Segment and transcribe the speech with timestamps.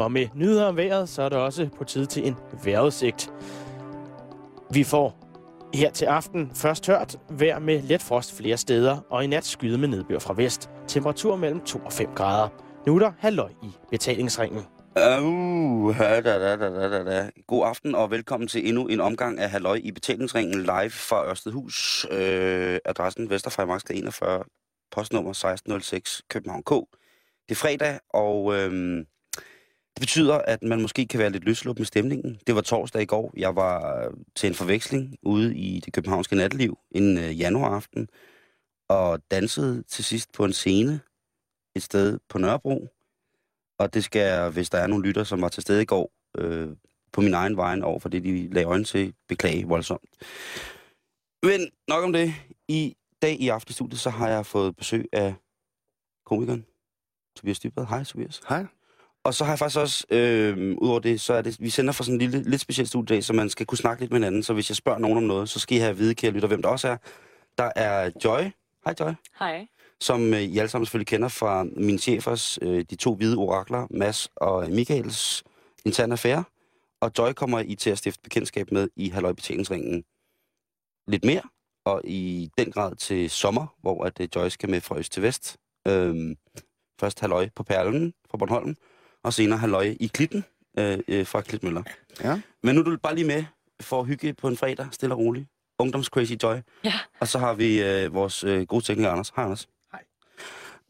[0.00, 3.32] Og med nyheder om vejret, så er det også på tide til en vejrudsigt.
[4.70, 5.16] Vi får
[5.74, 9.78] her til aften først hørt vejr med let frost flere steder, og i nat skyde
[9.78, 10.70] med nedbør fra vest.
[10.88, 12.48] Temperatur mellem 2 og 5 grader.
[12.86, 14.62] Nu er der halløj i betalingsringen.
[15.22, 17.30] Uh, da, da, da, da, da.
[17.46, 22.06] God aften og velkommen til endnu en omgang af Halløj i betalingsringen live fra Ørstedhus.
[22.10, 24.44] Øh, adressen Vesterfrejmarksgade 41,
[24.90, 26.70] postnummer 1606, København K.
[27.48, 29.04] Det er fredag, og øh,
[29.94, 32.38] det betyder, at man måske kan være lidt løslup med stemningen.
[32.46, 33.32] Det var torsdag i går.
[33.36, 38.08] Jeg var øh, til en forveksling ude i det københavnske natteliv en øh, januaraften,
[38.88, 41.00] og dansede til sidst på en scene
[41.76, 42.88] et sted på Nørrebro.
[43.78, 46.68] Og det skal, hvis der er nogle lytter, som var til stede i går, øh,
[47.12, 50.08] på min egen vejen over for det, de lagde øjne til, beklage voldsomt.
[51.42, 52.34] Men nok om det.
[52.68, 55.34] I dag i aftenstudiet, så har jeg fået besøg af
[56.26, 56.66] komikeren
[57.36, 57.86] Tobias Dybvad.
[57.86, 58.40] Hej, Tobias.
[58.48, 58.66] Hej.
[59.24, 62.04] Og så har jeg faktisk også, øh, udover det, så er det, vi sender for
[62.04, 64.42] sådan en lille, lidt speciel studiedag, så man skal kunne snakke lidt med hinanden.
[64.42, 66.48] Så hvis jeg spørger nogen om noget, så skal I have at vide, kære lytter,
[66.48, 66.96] hvem der også er.
[67.58, 68.40] Der er Joy.
[68.84, 69.12] Hej, Joy.
[69.38, 69.66] Hej.
[70.00, 73.86] Som øh, I alle sammen selvfølgelig kender fra mine chefers, øh, de to hvide orakler,
[73.90, 75.44] Mads og Michaels
[75.84, 76.44] interne affære.
[77.00, 80.04] Og Joy kommer I til at stifte bekendtskab med i Halløjbetalingsringen
[81.06, 81.42] lidt mere.
[81.84, 85.22] Og i den grad til sommer, hvor at, øh, Joy skal med fra øst til
[85.22, 85.56] vest.
[85.88, 86.36] Øhm,
[87.00, 88.76] først Halløj på Perlen fra Bornholm,
[89.24, 90.44] og senere Halløj i Klitten
[90.78, 91.82] øh, øh, fra Klitmøller.
[92.20, 92.40] Ja.
[92.62, 93.44] Men nu er du bare lige med
[93.80, 95.46] for at hygge på en fredag, stille og roligt.
[95.78, 96.56] Ungdoms Crazy Joy.
[96.84, 96.92] Ja.
[97.20, 99.32] Og så har vi øh, vores øh, gode tekniker Anders.
[99.36, 99.68] Hej Anders.
[99.92, 100.04] Hej.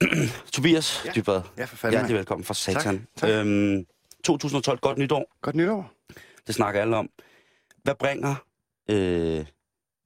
[0.55, 1.12] Tobias Ja.
[1.12, 1.42] Dybvad.
[1.56, 1.92] Ja, for fanden.
[1.98, 3.06] Hjertelig velkommen fra Satan.
[3.17, 3.31] tak.
[3.31, 3.87] Øhm,
[4.25, 5.33] 2012, godt nytår.
[5.42, 5.92] Godt nytår.
[6.47, 7.11] Det snakker alle om.
[7.83, 8.34] Hvad bringer,
[8.91, 9.47] øh,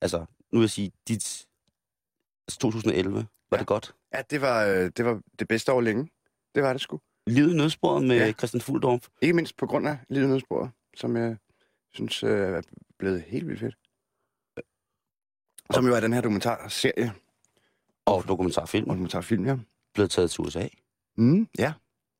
[0.00, 0.18] altså
[0.52, 1.46] nu vil jeg sige, dit
[2.48, 3.58] altså 2011, var Ja.
[3.58, 3.94] det godt?
[4.14, 6.10] Ja, det var, øh, det var det bedste år længe.
[6.54, 7.00] Det var det sgu.
[7.26, 8.32] Livet i nødsporet med Ja.
[8.32, 9.08] Christian Fuldorf.
[9.20, 11.36] Ikke mindst på grund af Livet Nødsporet, som jeg
[11.92, 12.62] synes øh, er
[12.98, 13.76] blevet helt vildt fedt.
[15.74, 17.12] Som jo er den her dokumentarserie
[18.06, 19.56] Og dokumentarfilm og dokumentarfilm, ja.
[19.94, 20.68] blevet taget til USA.
[21.16, 21.72] Mm, ja.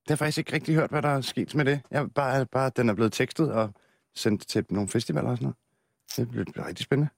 [0.02, 1.80] Det har jeg faktisk ikke rigtig hørt, hvad der er sket med det.
[1.90, 3.72] Jeg bare, bare den er blevet tekstet og
[4.14, 5.54] sendt til nogle festivaler og sådan
[6.16, 6.34] noget.
[6.34, 7.10] Det blev rigtig spændende.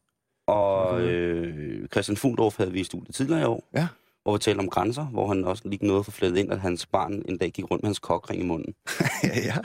[0.46, 3.68] Og øh, Christian Fuldorf havde vist studiet tidligere i år.
[3.74, 3.88] Ja.
[4.26, 6.60] Hvor vi talte om grænser, hvor han også lige nåede at få flettet ind, at
[6.60, 8.74] hans barn en dag gik rundt med hans kokring i munden.
[9.24, 9.56] ja, ja.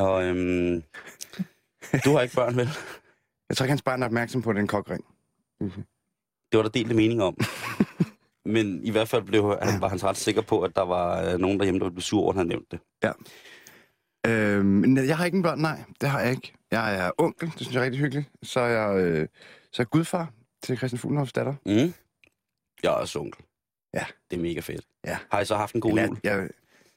[0.00, 0.82] Og øhm,
[2.04, 2.68] du har ikke børn, vel?
[3.48, 5.04] Jeg tror ikke, hans barn er opmærksom på den kokring.
[6.52, 7.36] Det var der delte mening om.
[8.54, 11.38] Men i hvert fald blev, han, var han ret sikker på, at der var øh,
[11.38, 12.80] nogen derhjemme, der blive sur over, at han nævnte det.
[14.26, 15.84] Øhm, men jeg har ikke en børn, nej.
[16.00, 16.52] Det har jeg ikke.
[16.70, 18.30] Jeg er onkel, det synes jeg er rigtig hyggeligt.
[18.42, 19.28] Så er jeg, øh,
[19.72, 21.54] så er jeg gudfar til Christian Fuglendorfs datter.
[21.66, 21.94] Mm.
[22.84, 23.44] Jeg er også onkel.
[23.94, 24.04] Ja.
[24.30, 24.86] Det er mega fedt.
[25.06, 25.18] Ja.
[25.30, 26.18] Har I så haft en god Eller, jul?
[26.24, 26.48] jeg,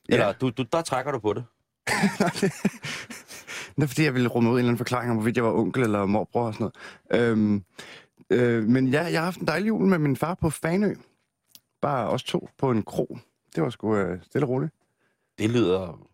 [0.10, 0.32] Eller ja.
[0.32, 1.46] du, du, der trækker du på det.
[3.76, 5.52] det er fordi, jeg ville rumme ud en eller anden forklaring om, hvorvidt jeg var
[5.54, 6.72] onkel eller morbror og sådan
[7.12, 7.32] noget.
[7.32, 7.64] Øhm,
[8.30, 10.96] øh, men ja, jeg har haft en dejlig jul med min far på Fanø.
[11.82, 13.18] Bare os to på en kro.
[13.56, 14.74] Det var sgu øh, stille og roligt.
[15.38, 16.08] Det lyder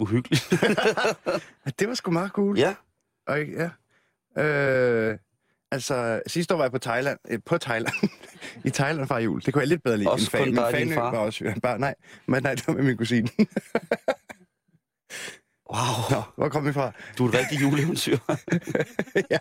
[0.00, 0.50] uhyggeligt.
[1.78, 2.58] Det var sgu meget cool.
[2.58, 2.74] ja.
[3.26, 3.70] Og, ja.
[4.42, 5.18] Øh,
[5.70, 7.18] altså, sidste år var jeg på Thailand.
[7.28, 7.94] Øh, på Thailand.
[8.68, 9.40] I Thailand fra jul.
[9.40, 10.10] Det kunne jeg lidt bedre lide.
[10.10, 11.10] Også kun Fan- dig far?
[11.10, 11.94] Var også, bare, nej,
[12.26, 13.28] men nej, det var med min kusine.
[15.74, 16.10] Wow.
[16.10, 16.92] Nå, hvor kom vi fra?
[17.18, 18.16] Du er et rigtig juleeventyr.
[19.34, 19.38] ja,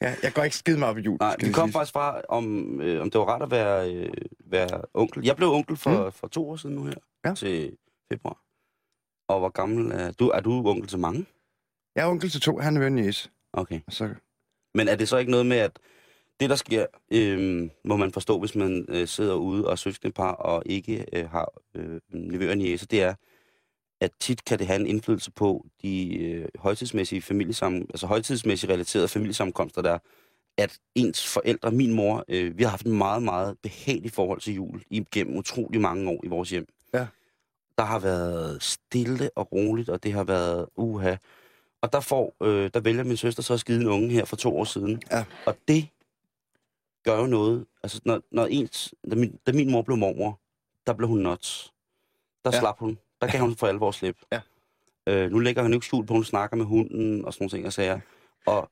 [0.00, 1.16] ja, jeg går ikke skide meget op i jul.
[1.20, 4.12] Nej, det kom faktisk fra, om, øh, om det var rart at være, øh,
[4.46, 5.24] være onkel.
[5.24, 6.12] Jeg blev onkel for, mm.
[6.12, 7.34] for to år siden nu her, Ja.
[7.34, 7.76] til
[8.12, 8.42] februar.
[9.28, 10.28] Og hvor gammel er du?
[10.28, 11.26] Er du onkel til mange?
[11.96, 13.30] Jeg er onkel til to, han er ven Jes.
[13.52, 13.80] Okay.
[13.86, 14.14] Og så,
[14.74, 15.78] Men er det så ikke noget med, at
[16.40, 20.32] det, der sker, øh, må man forstå, hvis man øh, sidder ude og er søskendepar
[20.32, 23.14] og ikke øh, har øh, nevøer og niæser, det er,
[24.00, 29.08] at tit kan det have en indflydelse på de øh, højtidsmæssige familiesam, altså højtidsmæssigt relaterede
[29.08, 29.98] familiesammenkomster, der er,
[30.58, 34.54] at ens forældre, min mor, øh, vi har haft en meget, meget behageligt forhold til
[34.54, 36.66] jul igennem utrolig mange år i vores hjem.
[36.94, 37.06] Ja.
[37.78, 41.16] Der har været stille og roligt, og det har været uha.
[41.82, 44.36] Og der, får, øh, der vælger min søster så at skide en unge her for
[44.36, 45.02] to år siden.
[45.10, 45.24] Ja.
[45.46, 45.88] Og det
[47.04, 47.66] gør jo noget.
[47.82, 50.40] Altså, når, når ens, da, min, da min mor blev mormor,
[50.86, 51.72] der blev hun nuts.
[52.44, 52.60] Der Ja.
[52.60, 52.98] slap hun.
[53.20, 54.16] Der gav hun for alvor slip.
[54.32, 54.40] Ja.
[55.06, 57.50] Øh, nu lægger han ikke skjul på, at hun snakker med hunden og sådan nogle
[57.50, 58.00] ting og sager.
[58.46, 58.70] Og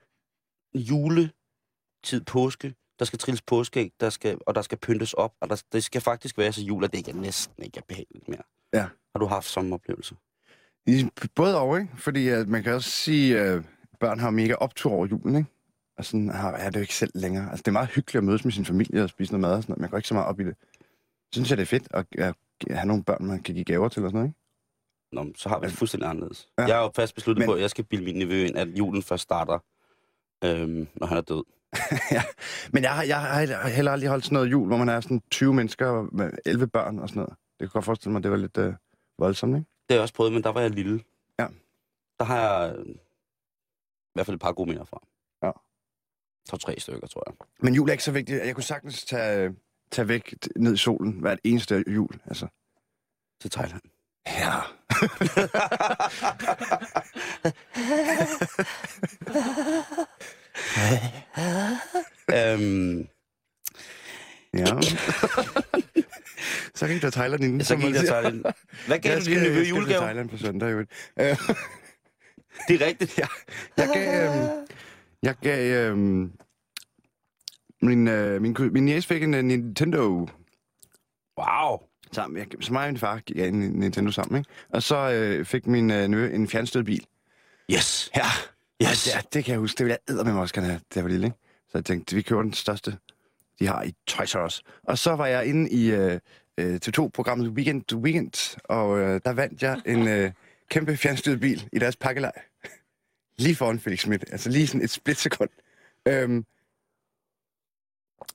[0.75, 5.63] juletid, påske, der skal trilles påskeæg, der skal, og der skal pyntes op, og der,
[5.73, 8.43] det skal faktisk være så jul, at det ikke er næsten ikke er behageligt mere.
[8.75, 8.87] Ja.
[9.15, 10.17] Har du haft samme oplevelse?
[10.87, 11.93] I- både og, ikke?
[11.97, 13.65] Fordi uh, man kan også sige, at uh,
[14.01, 15.51] børn har mega optur over julen, ikke?
[15.99, 17.51] Og sådan har, er det jo ikke selv længere.
[17.51, 19.63] Altså, det er meget hyggeligt at mødes med sin familie og spise noget mad og
[19.63, 19.81] sådan noget.
[19.81, 20.55] Man går ikke så meget op i det.
[21.33, 22.35] Synes jeg, det er fedt at, at
[22.71, 24.41] have nogle børn, man kan give gaver til og sådan noget, ikke?
[25.13, 26.49] Nå, så har vi det fuldstændig anderledes.
[26.59, 26.63] Ja.
[26.67, 28.69] Jeg er jo fast besluttet Men- på, at jeg skal bilde min nevø ind, at
[28.69, 29.59] julen først starter,
[30.45, 31.45] øhm, når han er død.
[32.17, 32.23] ja.
[32.73, 35.23] Men jeg har, jeg har heller aldrig holdt sådan noget jul, hvor man er sådan
[35.31, 37.31] 20 mennesker med 11 børn og sådan noget.
[37.31, 38.73] Det kan godt forestille mig, det var lidt øh,
[39.19, 39.71] voldsomt, ikke?
[39.89, 41.05] Det har jeg også prøvet, men der var jeg lille.
[41.39, 41.47] Ja.
[42.19, 42.99] Der har jeg øh, i
[44.15, 45.03] hvert fald et par gode minder fra.
[45.43, 45.51] Ja.
[46.49, 47.35] To-tre stykker, tror jeg.
[47.61, 48.47] Men jul er ikke så vigtigt.
[48.47, 49.55] Jeg kunne sagtens tage, øh,
[49.91, 52.21] tage væk ned i solen hvert eneste jul.
[52.27, 52.47] Altså.
[53.41, 53.83] Til Thailand.
[54.27, 54.61] Ja.
[62.55, 63.09] øhm,
[64.55, 64.65] ja.
[66.75, 67.61] så gik der Thailand inden.
[67.61, 68.11] så som gik jeg siger.
[68.21, 68.45] Thailand.
[68.87, 70.01] Hvad gav Jeg du din nevø jeg skal til julegave?
[70.01, 70.79] Thailand på søndag, jo.
[70.79, 70.87] Øh,
[72.69, 73.19] Det er rigtigt.
[73.19, 73.27] Ja.
[73.77, 74.67] Jeg gav, øhm,
[75.23, 76.33] jeg gav øhm,
[77.83, 80.29] min, øh, min, min næse fik en øh, Nintendo
[81.39, 81.79] Wow.
[82.13, 82.39] sammen.
[82.39, 84.51] Jeg, så mig og min far gik en Nintendo sammen, ikke?
[84.71, 87.07] Og så øh, fik min øh, nevø en fjernstød bil.
[87.73, 88.11] Yes.
[88.17, 88.27] Ja.
[88.83, 89.15] Yes.
[89.15, 89.79] ja, det kan jeg huske.
[89.79, 91.37] Det ville jeg med mig også gerne have, da jeg var lille, ikke?
[91.69, 92.97] Så jeg tænkte, vi køber den største,
[93.59, 94.63] de har i Toys R Us.
[94.83, 96.21] Og så var jeg inde i øh,
[96.59, 100.33] øh, TV2-programmet Weekend to Weekend, og øh, der vandt jeg en øh,
[100.71, 102.33] kæmpe fjernstyret bil i deres pakkelej.
[103.39, 104.25] lige foran Felix Schmidt.
[104.33, 105.51] Altså lige sådan et splitsekund.
[106.09, 106.45] Øhm,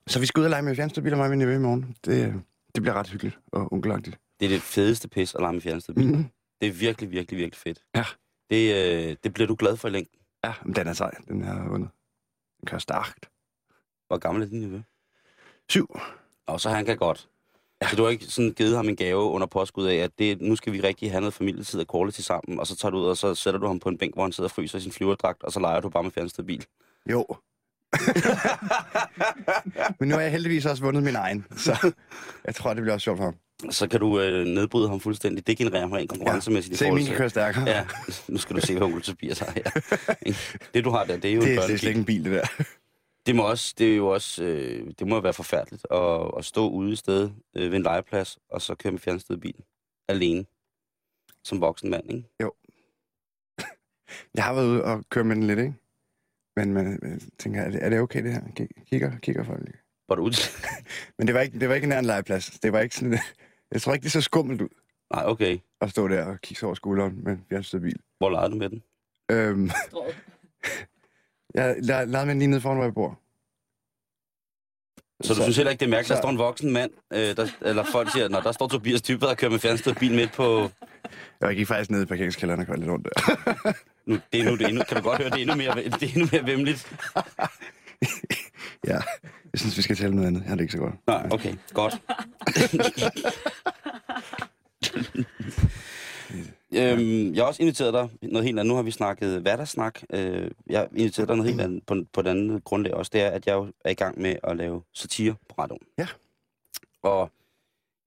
[0.08, 1.96] så vi skal ud og lege med fjernstyret bil og mig og min i morgen.
[2.06, 2.44] Det,
[2.76, 4.20] det bliver ret hyggeligt og onkelagtigt.
[4.40, 6.08] Det er det fedeste pis at lege med fjernstød bil.
[6.08, 6.26] Mm-hmm.
[6.62, 7.84] Det er virkelig, virkelig, virkelig fedt.
[7.96, 8.06] Ja.
[8.50, 10.20] Det, øh, det bliver du glad for i længden.
[10.44, 11.12] Ja, men den er sej.
[11.28, 11.90] Den har vundet.
[12.60, 13.30] Den kører stærkt.
[14.08, 14.82] Hvor gammel er din nevø?
[15.72, 16.00] Syv.
[16.48, 17.28] Og så han kan godt.
[17.82, 17.88] Ja.
[17.90, 20.56] Så du har ikke sådan givet ham en gave under påskud af, at det, nu
[20.56, 23.18] skal vi rigtig have noget familietid og quality sammen, og så tager du ud, og
[23.18, 25.44] så sætter du ham på en bænk, hvor han sidder og fryser i sin flyverdragt,
[25.44, 26.66] og så leger du bare med fjernstød bil.
[27.12, 27.26] Jo.
[30.00, 31.92] Men nu har jeg heldigvis også vundet min egen, så
[32.46, 33.36] jeg tror, det bliver også sjovt for ham.
[33.70, 35.48] Så kan du øh, nedbryde ham fuldstændig.
[35.48, 36.74] Det genererer ham rent konkurrencemæssigt.
[36.74, 37.70] i Se, min kan køre stærkere.
[37.70, 37.86] Ja,
[38.28, 39.64] nu skal du se, hvad onkel Tobias har her.
[40.74, 41.88] Det, du har der, det er jo det, en er, det er slet børnebil.
[41.88, 42.64] ikke en bil, det der.
[43.26, 46.46] Det må også, det er jo også, øh, det må jo være forfærdeligt at, at
[46.46, 49.64] stå ude i sted øh, ved en legeplads, og så køre med fjernstød bil.
[50.08, 50.46] Alene.
[51.44, 52.28] Som voksen mand, ikke?
[54.36, 55.74] Jeg har været ude og køre med den lidt, ikke?
[56.56, 58.42] Men man man tænker, er det, er det okay, det her?
[58.60, 59.78] Kig- Kigger, kigger folk.
[60.10, 60.36] Var du ude?
[61.18, 62.60] Men det var ikke, det var ikke nær en legeplads.
[62.60, 63.20] Det var ikke sådan...
[63.72, 64.70] Jeg tror ikke, det så skummelt ud
[65.14, 65.60] Nej, okay.
[65.82, 68.00] at stå der og kigge over skulderen med en fjernstyret bil.
[68.18, 68.84] Hvor legede du med den?
[69.32, 69.70] Øhm.
[71.56, 73.20] jeg la- lavede med den lige nede foran, hvor jeg bor.
[75.24, 76.92] Så, så du synes heller ikke, det er mærkeligt, så- der står en voksen mand,
[77.14, 80.16] øh, der, eller folk siger, når der står Tobias Dybvad og kører med fjernstød bil
[80.16, 80.70] midt på...
[81.42, 83.74] Jeg gik faktisk ned i parkeringskælderen og kørte lidt rundt der.
[84.06, 85.76] Nu, det er nu, det er endnu, kan du godt høre, det er endnu mere,
[85.76, 86.94] det er endnu mere vemmeligt.
[88.88, 88.94] ja,
[89.54, 90.42] jeg synes, vi skal tale noget andet.
[90.42, 90.94] Jeg har det ikke så godt.
[91.08, 92.02] Nej, okay, godt.
[96.74, 98.70] øhm, jeg har også inviteret dig noget helt andet.
[98.70, 100.02] Nu har vi snakket hverdagssnak.
[100.10, 103.10] Øh, jeg har inviteret dig noget helt andet på, på et andet grundlag også.
[103.14, 105.82] Det er, at jeg er i gang med at lave satire på radioen.
[105.98, 106.08] Ja.
[107.04, 107.32] Og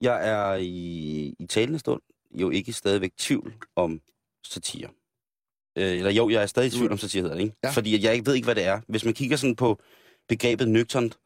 [0.01, 2.01] jeg er i, i talende stund
[2.31, 4.01] jo ikke stadigvæk tvivl om
[4.45, 4.89] satire.
[5.77, 7.57] Øh, eller jo, jeg er stadig i tvivl om satire, hedder det, ikke?
[7.65, 7.71] Ja.
[7.71, 8.81] Fordi at jeg ikke ved ikke, hvad det er.
[8.89, 9.79] Hvis man kigger sådan på
[10.29, 11.19] begrebet nøgternt,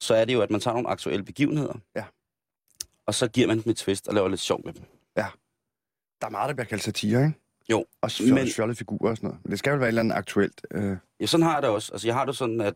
[0.00, 1.74] så er det jo, at man tager nogle aktuelle begivenheder.
[1.96, 2.04] Ja.
[3.06, 4.82] Og så giver man dem et twist og laver lidt sjov med dem.
[6.22, 7.38] Der er meget, der bliver kaldt satire, ikke?
[7.70, 9.40] Jo, Og fjollede, men- fjollede figurer og sådan noget.
[9.44, 10.66] Men det skal vel være et eller andet aktuelt.
[10.70, 11.92] Øh, Ja, sådan har jeg det også.
[11.92, 12.74] Altså, jeg har det sådan, at,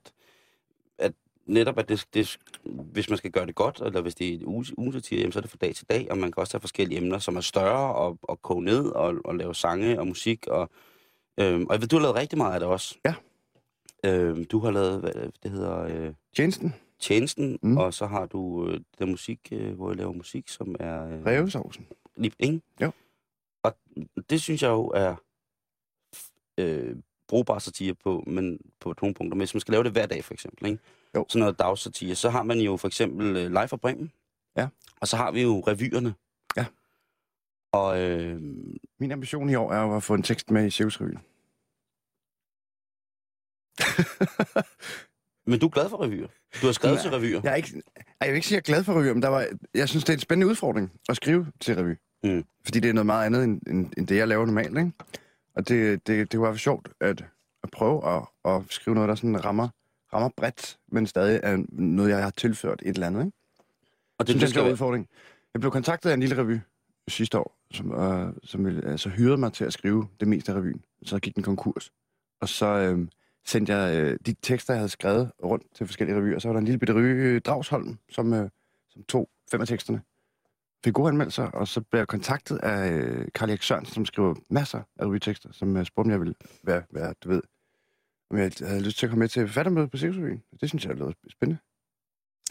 [0.98, 1.12] at
[1.46, 4.64] netop, at det, det, hvis man skal gøre det godt, eller hvis det er uge,
[4.78, 6.98] ugesatire, jamen, så er det fra dag til dag, og man kan også tage forskellige
[6.98, 10.70] emner, som er større, og, og koge ned, og, og lave sange og musik, og,
[11.40, 12.98] øhm, og jeg ved, du har lavet rigtig meget af det også.
[13.04, 13.14] Ja.
[14.04, 17.76] Øhm, du har lavet, hvad det hedder, øh, tjenesten, Tjenesten, mm.
[17.76, 21.06] Og så har du øh, der musik, øh, hvor jeg laver musik, som er...
[21.08, 21.86] Øh, revsovsen.
[22.16, 22.60] Lige, ikke?
[22.82, 22.90] Jo.
[23.66, 23.76] Og
[24.30, 25.14] det synes jeg jo er
[26.58, 26.96] øh,
[27.28, 29.34] brugbar satire på, men på nogle punkter.
[29.34, 30.82] Men hvis man skal lave det hver dag, for eksempel, ikke?
[31.16, 31.26] Jo.
[31.28, 34.12] sådan noget dagsatire, så har man jo for eksempel øh, Live fra Bremen.
[34.56, 34.68] Ja.
[35.00, 36.14] Og så har vi jo revyerne.
[36.56, 36.66] Ja.
[37.72, 38.42] Og øh,
[38.98, 41.18] Min ambition i år er at få en tekst med i Sjævsrevyen.
[45.50, 46.28] men du er glad for revyer.
[46.62, 47.40] Du har skrevet Nej, til revyer.
[47.44, 47.82] Jeg, er ikke,
[48.20, 50.04] jeg vil ikke sige, at jeg er glad for revy, men der var, jeg synes,
[50.04, 51.96] det er en spændende udfordring at skrive til revy.
[52.34, 52.44] Mm.
[52.64, 54.78] Fordi det er noget meget andet, end, end, end det, jeg laver normalt.
[54.78, 54.92] Ikke?
[55.54, 57.24] Og det, det, det var sjovt at,
[57.62, 59.68] at prøve at, at skrive noget, der sådan rammer,
[60.12, 63.20] rammer bredt, men stadig er noget, jeg har tilført et eller andet.
[63.20, 63.36] Ikke?
[64.18, 65.08] Og Det det, synes det er en udfordring.
[65.54, 66.58] Jeg blev kontaktet af en lille revy
[67.08, 70.84] sidste år, som, øh, som altså, hyrede mig til at skrive det meste af revyen.
[71.04, 71.92] Så gik den konkurs.
[72.40, 73.08] Og så øh,
[73.46, 76.38] sendte jeg øh, de tekster, jeg havde skrevet rundt til forskellige revyer.
[76.38, 78.50] Så var der en lille bitte revy, Dragsholm, som, øh,
[78.88, 80.02] som tog fem af teksterne.
[80.86, 84.34] Fik gode anmeldelser, og så blev jeg kontaktet af øh, Karl Erik Sørensen, som skriver
[84.50, 87.42] masser af revytekster, som øh, spurgte, om jeg ville være, være, du ved,
[88.30, 90.42] om jeg havde lyst til at komme med til forfattermødet på Cirkusrevyen.
[90.60, 91.60] Det synes jeg lyder spændende.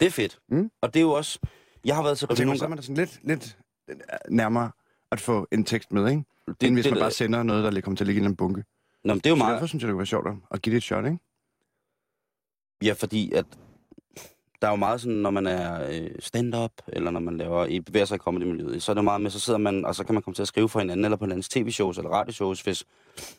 [0.00, 0.38] Det er fedt.
[0.48, 0.70] Mm.
[0.82, 1.38] Og det er jo også...
[1.84, 2.70] Jeg har været til Og revy tænker, nogle så er gange.
[2.92, 3.58] man da sådan lidt, lidt
[3.90, 3.96] øh,
[4.36, 4.70] nærmere
[5.12, 6.24] at få en tekst med, ikke?
[6.60, 8.20] Det, End hvis det, man bare sender noget, der lige kommer til at ligge i
[8.20, 8.64] en eller anden bunke.
[9.04, 9.52] Nå, men det er jo Så meget...
[9.52, 11.18] derfor synes jeg, det kunne være sjovt at- at give det et shot, ikke?
[12.82, 13.46] Ja, fordi at
[14.62, 17.80] der er jo meget sådan, når man er øh, stand-up, eller når man laver, i
[17.80, 20.14] bevæger sig i comedy-miljøet, så er det meget med, så sidder man, og så kan
[20.14, 22.84] man komme til at skrive for hinanden, eller på hinandens tv-shows eller radioshows, hvis,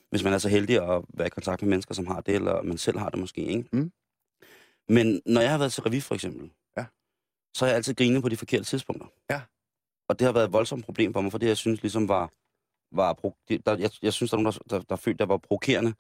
[0.09, 2.61] hvis man er så heldig at være i kontakt med mennesker, som har det, eller
[2.61, 3.69] man selv har det måske, ikke?
[3.73, 3.91] Mm.
[4.89, 6.85] Men når jeg har været til revy, for eksempel, Ja.
[7.55, 9.07] så har jeg altid grinet på de forkerte tidspunkter.
[9.29, 9.41] Ja.
[10.09, 12.31] Og det har været et voldsomt problem for mig, for det, jeg synes ligesom var,
[12.95, 13.13] var
[13.65, 15.93] der, jeg, jeg synes, der er nogen, der, der, der følte, der var provokerende,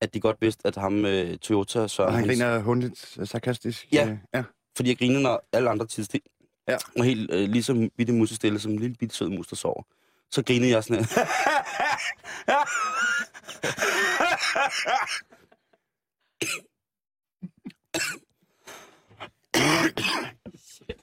[0.00, 3.88] at de godt vidste, at ham øh, Toyota, så han griner hundligt øh, sarkastisk.
[3.92, 4.08] Ja.
[4.08, 4.42] øh, ja.
[4.76, 6.20] fordi jeg griner, når alle andre tidstil.
[6.68, 6.76] Ja.
[6.98, 9.82] Og helt øh, ligesom bitte musestille, som en lille bitte sød mus, der sover.
[10.30, 11.26] Så grinede jeg sådan her.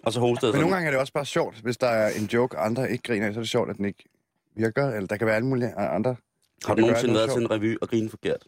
[0.04, 2.26] og så hostede Men nogle gange er det også bare sjovt, hvis der er en
[2.26, 4.04] joke, andre ikke griner så er det sjovt, at den ikke
[4.56, 4.90] virker.
[4.90, 6.16] Eller der kan være alle mulige andre.
[6.66, 8.48] Har du nogensinde været til en revy og grine forkert?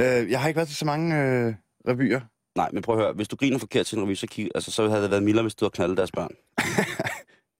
[0.00, 1.54] Øh, jeg har ikke været til så mange øh,
[1.88, 2.20] revyer.
[2.56, 3.12] Nej, men prøv at høre.
[3.12, 5.42] Hvis du griner forkert til en revy, så, kig, altså, så havde det været mildere,
[5.42, 6.30] hvis du havde knaldet deres børn.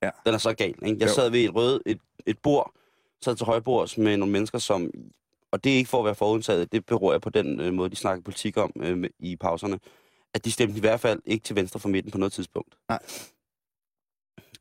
[0.03, 0.11] Ja.
[0.27, 0.97] Den er så gal, ikke?
[1.01, 1.15] Jeg Jo.
[1.15, 2.73] sad ved et rød, et, et bord,
[3.25, 4.91] sad til højbords med nogle mennesker, som...
[5.53, 7.91] Og det er ikke for at være forudtaget, det beror jeg på den øh, måde,
[7.91, 9.81] de snakker politik om øh, med- i pauserne.
[10.35, 12.75] At de stemte i hvert fald ikke til venstre for midten på noget tidspunkt.
[12.89, 12.99] Nej.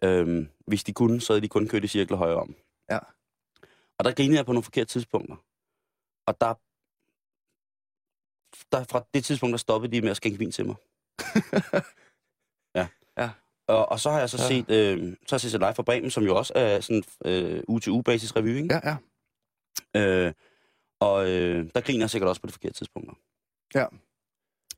[0.03, 2.55] Øhm, hvis de kunne, så havde de kun kørt i cirkler højre om.
[2.91, 2.99] Ja.
[3.99, 5.35] Og der grinede jeg på nogle forkerte tidspunkter.
[6.27, 6.53] Og der,
[8.71, 10.75] der fra det tidspunkt, der stoppede de med at skænke vin til mig.
[12.75, 12.87] ja.
[13.17, 13.29] Ja.
[13.67, 14.47] Og, og så har jeg så Ja.
[14.47, 17.63] set, øh, så har jeg set live fra Bremen, som jo også er sådan øh,
[17.67, 18.73] uge til uge basis revy, ikke?
[18.83, 18.97] Ja,
[19.95, 20.27] ja.
[20.27, 20.33] Øh,
[20.99, 23.13] og øh, der griner jeg sikkert også på de forkerte tidspunkter.
[23.75, 23.85] Ja.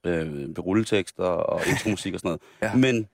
[0.05, 2.41] Øh, ved rulletekster og intromusik og sådan noget.
[2.61, 2.75] Ja.
[2.75, 3.07] Men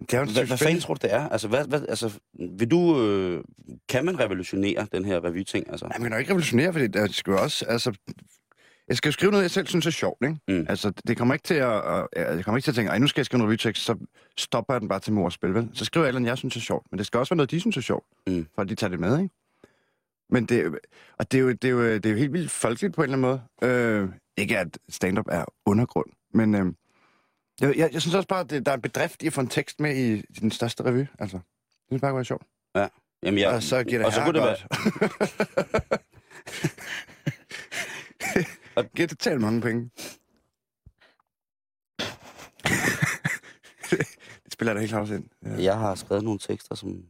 [0.00, 1.28] Det er jo hvad, hvad fanden tror du, det er?
[1.28, 2.18] Altså, hvad, hvad, altså
[2.58, 3.44] vil du, øh,
[3.88, 5.70] kan man revolutionere den her revy-ting?
[5.70, 5.86] Altså?
[5.86, 7.92] Nej, man kan jo ikke revolutionere, fordi der skal jo også, altså...
[8.88, 10.36] Jeg skal skrive noget, jeg selv synes er sjovt, ikke?
[10.48, 10.66] Mm.
[10.68, 11.72] Altså, det kommer ikke til at,
[12.16, 13.96] jeg kommer ikke til at tænke, ej, nu skal jeg skrive en revytekst, så
[14.38, 15.68] stopper jeg den bare til mors spil, vel?
[15.72, 16.86] Så skriver jeg et eller andet, jeg synes er sjovt.
[16.90, 18.46] Men det skal også være noget, de synes er sjovt, Mm.
[18.54, 19.34] for at de tager det med, ikke?
[20.30, 20.78] Men det,
[21.18, 23.12] og det er, jo, det, er jo, det er jo helt vildt folkeligt på en
[23.12, 23.72] eller anden måde.
[23.72, 26.66] Øh, ikke at stand-up er undergrund, men øh,
[27.60, 29.40] jeg, jeg, jeg synes også bare, at det, der er en bedrift i at få
[29.40, 31.06] en tekst med i, i den største revy.
[31.18, 31.44] Altså, det
[31.88, 32.46] synes bare kunne være sjovt.
[33.22, 35.98] Jamen, Ja, jeg, og så giver det og så kunne det være,
[38.76, 39.90] Og giver totalt mange penge.
[44.44, 45.28] det spiller da helt klart ind.
[45.44, 45.62] Ja.
[45.62, 47.04] jeg har skrevet nogle tekster, som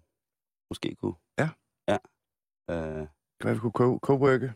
[0.70, 1.14] måske kunne...
[1.38, 1.48] Ja.
[1.88, 1.96] Ja.
[2.70, 3.06] Øh,
[3.40, 4.52] Kan være, vi kunne co- co-worke.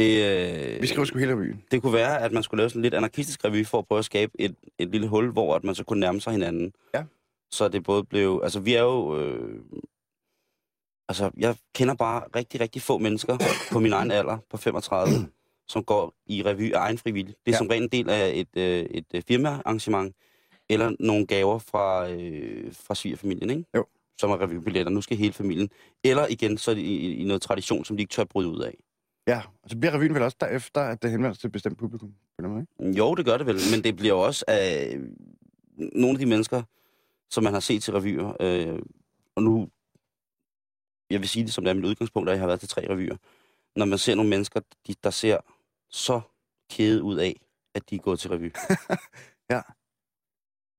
[0.00, 1.62] Det, øh, Vi skriver sgu hele revyen.
[1.70, 3.98] det kunne være, at man skulle lave sådan en lidt anarkistisk revy for at prøve
[3.98, 6.72] at skabe et, et lille hul, hvor at man så kunne nærme sig hinanden.
[6.94, 7.04] Ja.
[7.50, 8.40] Så det både blev...
[8.42, 9.20] Altså, vi er jo...
[9.20, 9.60] Øh,
[11.08, 13.38] altså, jeg kender bare rigtig, rigtig få mennesker
[13.72, 15.12] på min egen alder, på 35,
[15.72, 17.34] som går i revy af egen frivillig.
[17.46, 17.58] Det er Ja.
[17.58, 20.14] som rent en del af et, øh, et øh, firmaarrangement,
[20.68, 23.64] eller nogle gaver fra, øh, fra svigerfamilien, ikke?
[23.76, 23.86] Jo.
[24.20, 24.92] Som er revybilletter.
[24.92, 25.70] Nu skal hele familien.
[26.04, 28.74] Eller igen, så er i, i noget tradition, som de ikke tør bryde ud af.
[29.30, 31.78] Ja, og så bliver revyen vel også derefter, at det henvender sig til et bestemt
[31.78, 32.14] publikum.
[32.36, 32.98] På den måde, ikke?
[32.98, 34.98] Jo, det gør det vel, men det bliver jo også af
[35.76, 36.62] nogle af de mennesker,
[37.30, 38.36] som man har set til revyer.
[38.40, 38.82] Øh,
[39.34, 39.68] og nu,
[41.10, 42.90] jeg vil sige det som det er mit udgangspunkt, at jeg har været til tre
[42.90, 43.16] revyer.
[43.76, 45.38] Når man ser nogle mennesker, de, der ser
[45.88, 46.20] så
[46.70, 47.40] kede ud af,
[47.74, 48.52] at de er gået til revy.
[49.50, 49.62] Ja.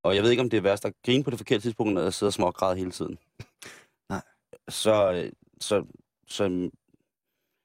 [0.03, 2.01] Og jeg ved ikke, om det er værst at grine på det forkerte tidspunkt, når
[2.01, 3.17] jeg sidder smågræd hele tiden.
[4.09, 4.21] Nej.
[4.69, 5.85] Så, øh, så,
[6.27, 6.71] så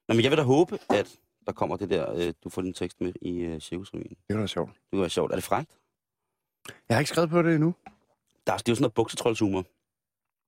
[0.07, 2.73] Nå, men jeg vil da håbe, at der kommer det der, øh, du får din
[2.73, 4.09] tekst med i øh, Cirkusrevyen.
[4.09, 4.71] Det kunne være sjovt.
[4.73, 5.31] Det kunne være sjovt.
[5.31, 5.71] Er det frækt?
[6.89, 7.75] Jeg har ikke skrevet på det endnu.
[8.47, 9.65] Der er, det er jo sådan noget buksetroldshumor.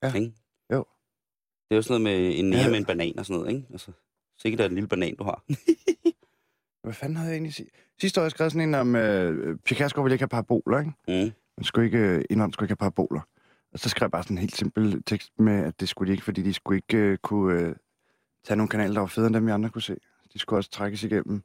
[0.03, 0.13] Ja.
[0.13, 0.33] Ikke?
[0.73, 0.85] Jo.
[1.69, 2.69] Det er jo sådan noget med en nære Ja.
[2.69, 3.67] med en banan og sådan noget, ikke?
[3.71, 3.91] Altså,
[4.37, 5.43] sikkert er det en lille banan, du har.
[6.83, 7.69] Hvad fanden havde jeg egentlig sige?
[8.01, 10.91] Sidste år jeg skrevet sådan en om, øh, Pia ville ikke have paraboler, ikke?
[11.07, 11.31] Mm.
[11.57, 13.21] Man skulle ikke, øh, indvandrere skulle ikke have paraboler.
[13.73, 16.11] Og så skrev jeg bare sådan en helt simpel tekst med, at det skulle de
[16.13, 17.75] ikke, fordi de skulle ikke øh, kunne øh,
[18.43, 19.97] tage nogle kanaler, der var federe end dem, vi andre kunne se.
[20.33, 21.43] De skulle også trækkes igennem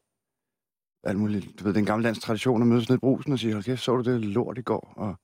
[1.05, 1.59] alt muligt.
[1.59, 3.53] Du ved, det er en gammel dansk tradition at mødes ned i brusen og sige,
[3.53, 4.93] hold kæft, så du det lort i går?
[4.97, 5.17] Og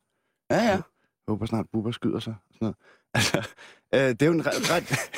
[0.50, 0.70] Ja, ja.
[0.70, 0.82] jeg
[1.28, 2.34] håber snart, Bubber skyder sig.
[2.48, 2.76] Og sådan noget.
[3.14, 3.38] Altså,
[3.94, 4.88] øh, det er jo en ret, ret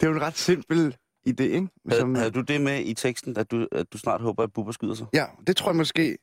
[0.00, 0.96] det er jo en ret simpel
[1.28, 1.68] idé, ikke?
[1.90, 4.72] Havde, havde du det med i teksten, at du, at du snart håber, at Bubber
[4.72, 5.06] skyder sig?
[5.12, 6.18] Ja, det tror jeg måske...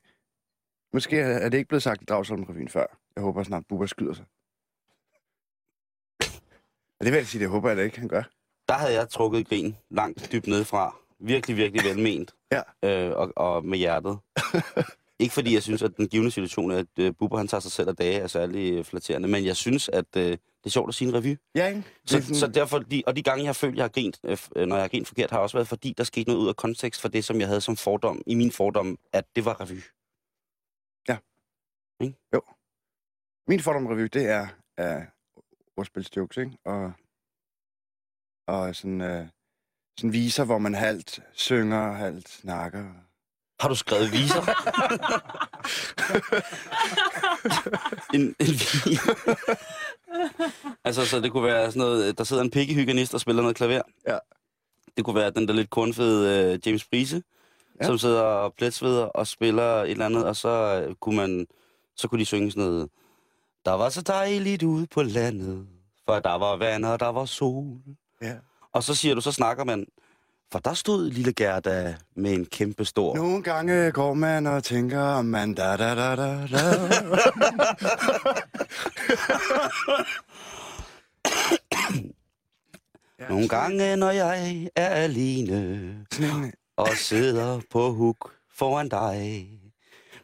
[0.93, 2.85] Måske er det ikke blevet sagt i Dragsholm-revyen før.
[3.15, 4.25] Jeg håber snart, Bubber skyder sig.
[6.99, 8.23] Ja, det vil jeg sige, det håber jeg da ikke, han gør.
[8.73, 10.95] Der havde jeg trukket et grin langt dybt nedefra.
[11.19, 12.31] Virkelig, virkelig velment.
[12.51, 12.61] Ja.
[13.07, 14.19] Øh, og, og med hjertet.
[15.23, 17.89] ikke fordi jeg synes, at den givende situation, at øh, Bubber han tager sig selv
[17.89, 19.27] af dage, er særlig øh, flatterende.
[19.27, 21.37] Men jeg synes, at øh, det er sjovt at sige en revy.
[21.55, 21.83] Ja, ikke?
[22.05, 24.19] Så, er sådan- så derfor, de, og de gange, jeg har følt, jeg har grint,
[24.23, 26.47] øh, øh, når jeg har grint forkert, har også været, fordi der skete noget ud
[26.49, 29.61] af kontekst for det, som jeg havde som fordom, i min fordom, at det var
[29.61, 29.79] revy.
[33.47, 34.47] Min fordomrevy, det er
[34.81, 35.03] uh,
[35.77, 36.57] ordspilsjokes, ikke?
[36.65, 36.93] Og,
[38.47, 39.27] og sådan, uh,
[39.97, 42.85] sådan viser, hvor man halvt synger, halvt snakker.
[43.59, 44.41] Har du skrevet viser?
[48.15, 48.99] en, en vi-
[50.83, 53.81] altså, så det kunne være sådan noget, der sidder en pikkehyggenist og spiller noget klaver.
[54.07, 54.17] Ja.
[54.97, 57.23] Det kunne være den der lidt kornfede uh, James Brise,
[57.79, 57.85] Ja.
[57.85, 57.87] ja.
[57.87, 61.47] som sidder og pletsveder og spiller et eller andet, og så uh, kunne man,
[61.95, 62.89] så kunne de synge sådan noget,
[63.65, 65.67] der var så dejligt ude på landet,
[66.05, 67.77] for der var vand og der var sol.
[68.23, 68.33] Ja.
[68.73, 69.85] Og så siger du, så snakker man,
[70.51, 73.15] for der stod lille Gerda med en kæmpe stor...
[73.15, 76.63] Nogle gange går man og tænker, man da da da da da.
[83.29, 86.05] Nogle gange, når jeg er alene
[86.77, 89.49] og sidder på huk foran dig.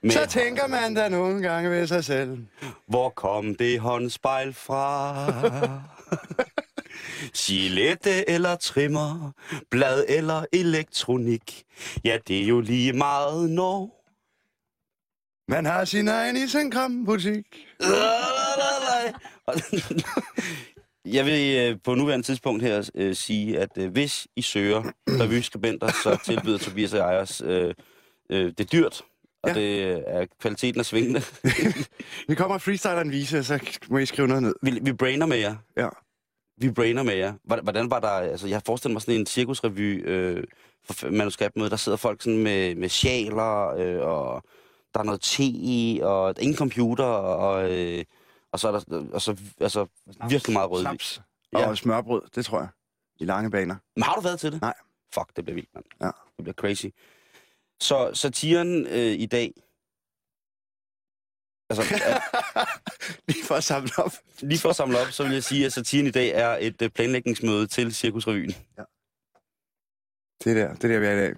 [0.02, 2.38] Men Så tænker man da nogle gange ved sig selv.
[2.88, 5.16] hvor kom det håndspejl fra?
[7.38, 9.32] Gillette eller trimmer,
[9.72, 11.64] blad eller elektronik.
[12.06, 13.96] Ja, det er jo lige meget når.
[15.52, 17.46] Man har sin egen isenkram-butik.
[21.06, 25.88] Jeg vil øh, på nuværende tidspunkt her øh, sige, at øh, hvis I søger revyskribenter,
[26.04, 27.74] så tilbyder Tobias og Ejers øh,
[28.30, 29.02] øh, det er dyrt,
[29.44, 29.54] og Ja.
[29.54, 31.22] det øh, er kvaliteten er svingende.
[32.30, 33.60] Vi kommer og freestyler en vise, så
[33.90, 34.56] må I skrive noget ned.
[34.64, 35.56] vi, vi brainer med jer.
[35.78, 35.88] Ja.
[36.60, 37.34] Vi brainer med jer.
[37.44, 38.10] Hvordan, var der...
[38.10, 40.44] Altså, jeg forestiller mig sådan en cirkusrevy øh,
[41.10, 41.70] manuskriptmøde.
[41.70, 44.44] Der sidder folk sådan med, med sjaler, øh, og
[44.94, 48.06] der er noget te i, og ingen computer, og, øh,
[48.52, 49.86] og så er der og så, altså,
[50.30, 50.86] virkelig meget rødvin.
[50.86, 51.22] Snaps.
[51.54, 51.70] Ja.
[51.70, 52.68] Og smørbrød, det tror jeg.
[53.20, 53.76] I lange baner.
[53.96, 54.62] Men har du været til det?
[54.62, 54.74] Nej.
[55.14, 55.86] Fuck, det bliver vildt, mand.
[56.02, 56.12] Ja.
[56.38, 56.86] Det bliver crazy.
[57.80, 59.54] Så satiren øh, i dag...
[61.70, 62.20] Altså, er,
[63.32, 64.12] Lige for at samle op.
[64.42, 66.82] lige for at samle op, så vil jeg sige, at satiren i dag er et
[66.82, 68.52] øh, planlægningsmøde til Cirkusrevyen,
[70.44, 71.34] Det der, det der, vi er i dag.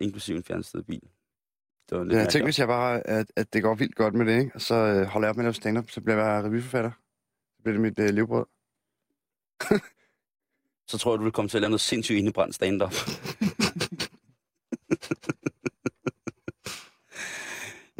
[0.00, 1.00] inklusive en fjernstedet bil.
[1.90, 4.26] Det var lidt Ja, tænker, hvis jeg bare, at, at det går vildt godt med
[4.26, 4.50] det, ikke?
[4.54, 6.90] Og så øh, holder jeg op med at lave stand-up, så bliver jeg revyforfatter.
[7.56, 8.44] Så bliver det mit øh, levebrød.
[10.90, 12.92] Så tror jeg, du vil komme til at lave noget sindssygt indebrændt stand-up.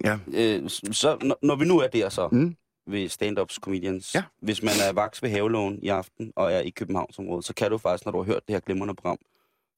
[0.04, 0.18] Ja.
[0.34, 2.56] øh, så når, når vi nu er der så, Mm.
[2.86, 4.24] ved stand-ups comedians, Ja.
[4.42, 7.78] hvis man er vaks ved Havelån i aften og er i Københavnsområdet, så kan du
[7.78, 9.18] faktisk, når du har hørt det her glimrende program,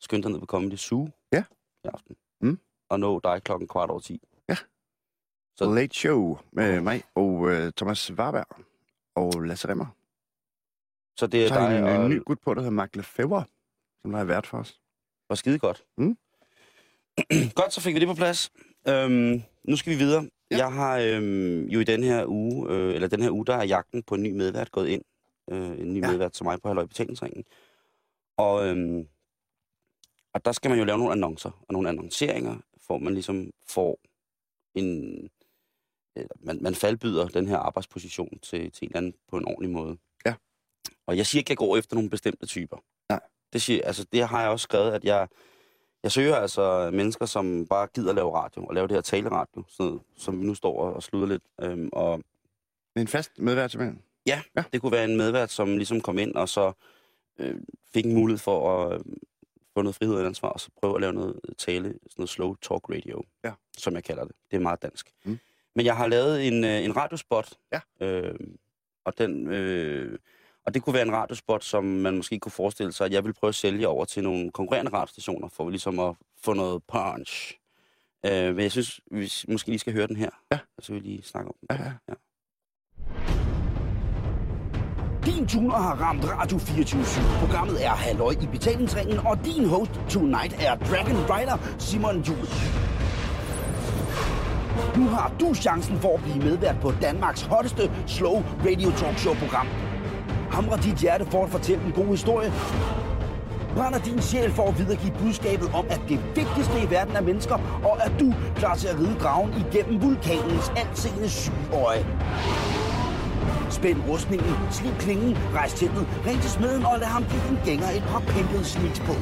[0.00, 1.44] skynde dig ned på Comedy Zoo Ja.
[1.85, 2.16] i aften.
[2.40, 2.58] Mm.
[2.90, 4.20] Og nå dig klokken kvart over 10.
[4.50, 4.64] Så-
[5.64, 5.74] Så...
[5.74, 8.46] Late Show med mig og øh, Thomas Warberg
[9.14, 9.87] og Lasse Remmer.
[11.16, 13.44] Så det er Så dig en og, øh, ny gut på, der hedder Mark Lefebvre,
[14.02, 14.80] som der er vært for os.
[15.28, 15.85] og skide godt.
[15.98, 16.16] Mm.
[17.61, 18.50] godt, så fik vi det på plads.
[18.88, 20.29] Øhm, nu skal vi videre.
[20.51, 20.57] Ja.
[20.57, 23.64] Jeg har øhm, jo i den her uge, øh, eller den her uge, der er
[23.64, 25.03] jagten på en ny medvært gået ind.
[25.51, 26.11] Øh, en ny Ja.
[26.11, 27.44] medvært til mig på Halløj Betalingsringen.
[28.37, 29.09] Og, øhm,
[30.35, 33.98] og der skal man jo lave nogle annoncer og nogle annonceringer, hvor man ligesom får
[34.75, 35.29] en...
[36.40, 39.98] Man, man faldbyder den her arbejdsposition til, til en eller anden på en ordentlig måde.
[40.27, 40.35] Ja.
[41.07, 42.77] Og jeg siger ikke, at jeg går efter nogle bestemte typer.
[43.09, 43.20] Nej.
[43.53, 45.29] Det, siger, altså, det har jeg også skrevet, at jeg,
[46.03, 50.01] jeg søger altså mennesker, som bare gider lave radio, og lave det her taleradio, sådan
[50.17, 51.43] som vi nu står og, slutter lidt.
[51.61, 54.03] Øhm, og Det er en fast medvært simpelthen.
[54.27, 54.61] ja, Ja.
[54.61, 56.73] ja, det kunne være en medvært, som ligesom kom ind, og så
[57.38, 57.61] øh,
[57.95, 59.05] fik en mulighed for at øh,
[59.75, 62.55] få noget frihed og ansvar, og så prøve at lave noget tale, sådan noget slow
[62.55, 63.53] talk radio, Ja.
[63.79, 64.35] som jeg kalder det.
[64.51, 65.12] Det er meget dansk.
[65.25, 65.38] Mm.
[65.75, 68.07] Men jeg har lavet en, øh, en radiospot, Ja.
[68.07, 68.35] øh,
[69.05, 69.47] og den...
[69.49, 70.19] Øh,
[70.66, 73.33] og det kunne være en radiospot, som man måske kunne forestille sig, at jeg vil
[73.33, 77.59] prøve at sælge over til nogle konkurrerende radiostationer, for ligesom at få noget punch.
[78.27, 80.31] Øh, men jeg synes, vi måske lige skal høre den her.
[80.53, 80.59] Ja.
[80.77, 81.77] Og så vil vi lige snakke om den.
[81.77, 81.92] Ja, ja.
[82.09, 82.14] ja.
[85.27, 87.03] Din tuner har ramt Radio 24
[87.40, 92.46] Programmet er Halløj i betalingsringen, og din host tonight er Dragon Rider Simon Jul.
[94.96, 99.91] Nu har du chancen for at blive medvært på Danmarks hotteste slow radio talkshow program.
[100.53, 102.53] Hamrer dit hjerte for at fortælle en god historie,
[103.77, 107.55] Brænder din sjæl for at videregive budskabet om, at det vigtigste i verden er mennesker,
[107.85, 111.29] og er du klar til at ride dragen igennem vulkanens altseende
[111.85, 112.07] øje?
[113.71, 117.91] Spænd rustningen, slip klingen, rejs teltet, ring til smeden og lad ham give din gænger
[117.97, 119.12] et par pimpede sneaks på.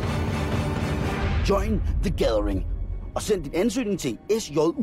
[1.48, 2.66] Join the Gathering.
[3.14, 4.74] Og send din ansøgning til sjul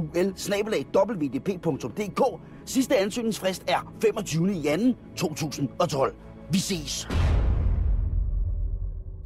[2.65, 4.47] Sidste ansøgningsfrist er 25.
[4.47, 6.15] januar 2012.
[6.51, 7.07] Vi ses.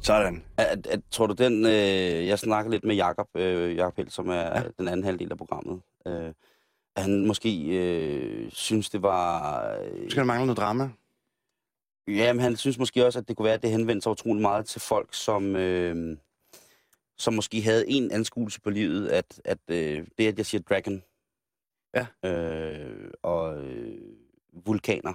[0.00, 0.44] Sådan.
[0.56, 4.28] At, at, tror du den, øh, jeg snakker lidt med Jakob, øh, Jakob Helt, som
[4.28, 4.62] er ja.
[4.78, 6.32] den anden halvdel af programmet, øh,
[6.96, 9.62] at han måske øh, synes, det var...
[9.72, 10.90] Øh, Skal der mangle noget drama?
[12.08, 14.42] Ja, men han synes måske også, at det kunne være, at det henvendte sig utrolig
[14.42, 16.16] meget til folk, som, øh,
[17.18, 21.02] som måske havde en anskuelse på livet, at, at øh, det, at jeg siger dragon,
[21.94, 22.28] Ja.
[22.30, 23.98] øh, og øh,
[24.66, 25.12] vulkaner.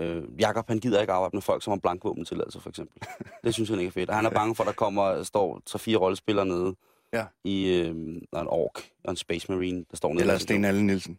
[0.00, 3.02] Øh, Jakob, han gider ikke arbejde med folk, som har blankvåbentilladelse, for eksempel.
[3.44, 4.10] det synes han ikke er fedt.
[4.10, 6.74] Og han er bange for, at der kommer, står tre-fire rollespillere nede
[7.12, 7.24] Ja.
[7.44, 10.20] i øh, en ork og en space marine, der står nede.
[10.20, 11.18] Eller Sten Alle Nielsen.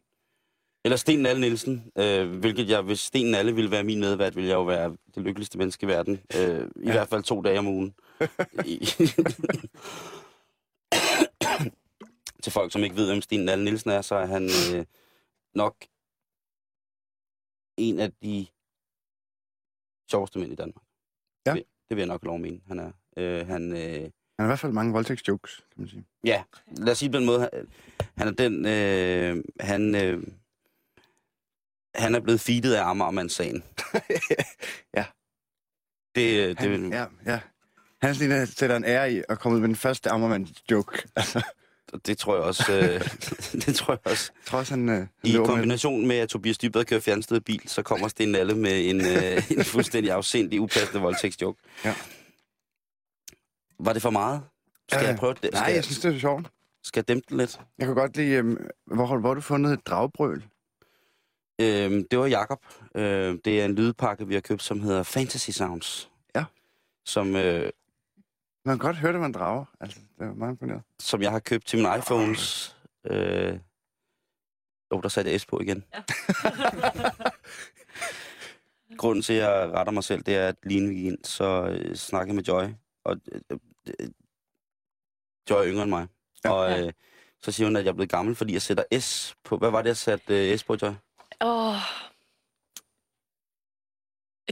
[0.85, 4.49] eller Sten Nalle Nielsen, øh, hvilket jeg, hvis Sten Nalle ville være min medvært, ville
[4.49, 6.21] jeg jo være det lykkeligste menneske i verden.
[6.37, 6.91] Øh, I Ja.
[6.91, 7.93] hvert fald to dage om ugen.
[12.43, 14.85] Til folk, som ikke ved, hvem Sten Nalle Nielsen er, så er han øh,
[15.55, 15.75] nok
[17.77, 18.47] en af de
[20.09, 20.83] sjoveste mænd i Danmark.
[21.45, 21.53] Ja.
[21.53, 22.59] Det, det vil jeg nok lov mene.
[22.67, 26.05] Han er, øh, han, øh, Han har i hvert fald mange voldtægtsjokes, kan man sige.
[26.23, 26.43] Ja,
[26.77, 27.49] lad os sige det på den måde.
[27.53, 27.67] Han-
[28.17, 30.23] Han er den, øh, han, øh,
[31.95, 33.63] han er blevet feedet af Amagermandssagen.
[34.97, 35.05] Ja.
[36.15, 37.39] Det, øh, det, Han, ja, ja.
[38.01, 38.15] Han
[38.47, 41.07] sætter en ære i at komme ud med den første Ammermand-joke.
[41.15, 41.41] Altså,
[42.05, 43.01] det tror jeg også, øh,
[43.65, 44.31] det tror jeg også.
[44.35, 44.89] jeg tror også, han...
[44.89, 48.89] Øh, I kombination med, at Tobias Dybvad kører fjernstedet bil, så kommer Sten Nalle med
[48.89, 51.61] en, øh, en fuldstændig afsindig, upassende voldtægtsjoke.
[51.85, 51.95] Ja.
[53.79, 54.41] Var det for meget?
[54.91, 55.39] Skal Øh, jeg prøve det?
[55.43, 56.47] Skal, Nej, jeg synes, det er sjovt.
[56.83, 57.59] skal jeg dæmpe den lidt?
[57.77, 58.29] Jeg kunne godt lide...
[58.31, 58.45] Øh,
[58.85, 60.43] hvor, hvor har du fundet et dragbrøl?
[61.61, 62.59] Øhm, det var Jakob.
[62.95, 66.09] Øh, det er en lydpakke, vi har købt, som hedder Fantasy Sounds.
[66.35, 66.43] Ja.
[67.05, 67.69] Som, øh,
[68.69, 69.65] Man kan godt høre, det var en drager.
[69.79, 70.81] Altså, det var meget imponeret.
[70.99, 72.75] som jeg har købt til min iPhones.
[73.05, 73.59] Øh,
[74.89, 75.83] oh, der satte jeg S på igen.
[75.93, 76.03] Ja.
[79.01, 81.95] Grunden til, at jeg retter mig selv, det er, at lige gik ind, så øh,
[81.95, 82.63] snakkede med Joy.
[83.03, 83.41] Og øh,
[83.99, 84.09] øh,
[85.49, 86.07] Joy er yngre end mig.
[86.45, 86.51] Ja.
[86.51, 86.93] Og øh,
[87.41, 89.57] så siger hun, at jeg er blevet gammel, fordi jeg sætter S på...
[89.57, 90.91] Hvad var det, jeg satte øh, S på, Joy?
[91.41, 91.75] Åh.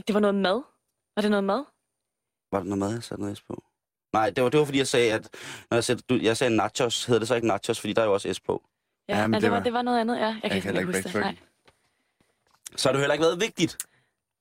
[0.06, 0.62] Det var noget mad.
[1.16, 1.64] Var det noget mad?
[2.52, 3.64] Var det noget mad, jeg satte noget S på?
[4.12, 5.28] Nej, det var, det var fordi, jeg sagde, at
[5.70, 8.06] når jeg, sagde, du, jeg sagde nachos, hedder det så ikke nachos, fordi der er
[8.06, 8.62] jo også S på.
[9.08, 10.24] Ja, Ja, men det, det var, det var noget andet, ja.
[10.26, 11.14] Jeg kan, kan jeg heller ikke huske det.
[11.20, 11.36] Nej.
[12.76, 13.76] Så har det heller ikke været vigtigt.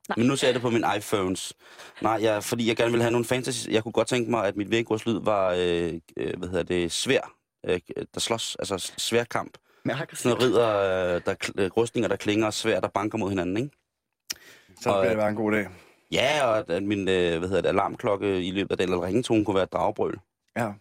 [0.09, 0.15] Nej.
[0.17, 1.53] Men nu ser jeg det på min iPhones.
[2.01, 3.67] Nej, jeg, fordi jeg gerne vil have nogle fantasy.
[3.69, 7.33] Jeg kunne godt tænke mig, at mit væggårdslyd var, øh, øh, hvad hedder det, svær.
[7.67, 7.79] Øh,
[8.13, 9.57] der slås, altså sværkamp.
[10.13, 10.77] Sådan noget ridder,
[11.15, 13.69] øh, der, øh, rustninger, der klinger og svær, der banker mod hinanden, ikke?
[14.81, 15.67] Så Og- bliver det bare en god dag.
[16.11, 19.05] Ja, og at, at min øh, hvad hedder det, alarmklokke i løbet af den, eller
[19.05, 20.19] ringetone kunne være et dragbrøl.
[20.57, 20.73] Ja.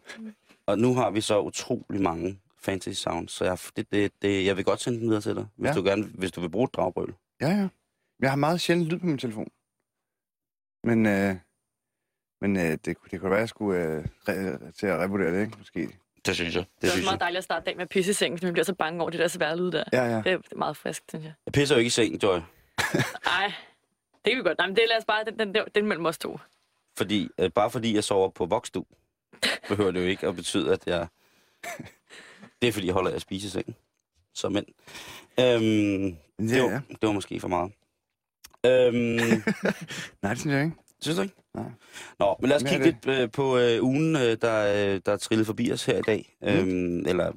[0.67, 4.57] Og nu har vi så utrolig mange fantasy sounds, så jeg, det, det, det, jeg
[4.57, 5.75] vil godt sende den videre til dig, hvis, Ja.
[5.75, 7.15] du, gerne, hvis du vil bruge et dragbrøl.
[7.41, 7.69] Ja, ja.
[8.21, 9.49] Jeg har meget sjældent lyd på min telefon.
[10.85, 11.37] Men, øh,
[12.41, 15.33] men øh, det, kunne- det kunne være, at jeg skulle øh, re- til at revurdere
[15.35, 15.59] det, ikke?
[15.59, 15.89] Måske.
[16.27, 16.65] Det synes jeg.
[16.75, 18.53] Det Det er også meget dejligt at starte dag med pisse i sengen, fordi man
[18.53, 19.85] bliver så bange over det der svære lyd der.
[19.93, 20.17] Ja, ja.
[20.17, 21.33] Det er det er meget frisk, synes jeg.
[21.47, 22.39] Jeg pisser jo ikke i seng, Joy.
[23.27, 23.53] Ej,
[24.27, 24.59] det kan vi godt.
[24.59, 26.39] Nej, men det lader os bare, den, den, den, den mellem os to.
[26.99, 28.85] Fordi, øh, bare fordi jeg sover på vokstue,
[29.69, 31.07] behøver det jo ikke at betyde, at jeg...
[32.63, 33.75] Det er fordi, jeg holder af spisesengen.
[34.35, 34.65] Så men...
[35.41, 36.81] Øhm, det, Ja, var, ja.
[36.91, 37.73] det var måske for meget.
[38.67, 39.43] Øhm,
[40.23, 40.77] Nej, det synes jeg ikke.
[41.01, 41.35] synes du ikke?
[41.55, 41.71] Nej.
[42.19, 45.13] Nå, men lad os er kigge lidt øh, på øh, ugen, øh, der, øh, der
[45.13, 46.37] er trillet forbi os her i dag.
[46.43, 46.49] Mm.
[46.49, 47.33] Øhm, eller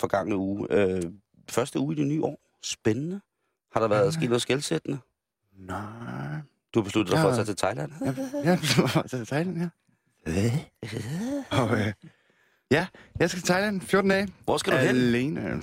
[0.00, 0.66] forgangne uge.
[0.70, 1.02] Øh,
[1.50, 2.40] første uge i det nye år.
[2.62, 3.20] Spændende.
[3.72, 4.10] Har der været Ja.
[4.10, 4.98] sket noget skældsættende?
[5.58, 6.36] Nej.
[6.74, 7.92] Du har besluttet dig for at tage til Thailand?
[8.00, 8.58] Ja, ja
[8.94, 9.68] var til Thailand, ja.
[11.50, 11.92] Og, øh,
[12.70, 12.86] ja,
[13.20, 14.28] jeg skal til Thailand 14 dage.
[14.44, 14.88] Hvor skal du hen?
[14.88, 15.62] Alene.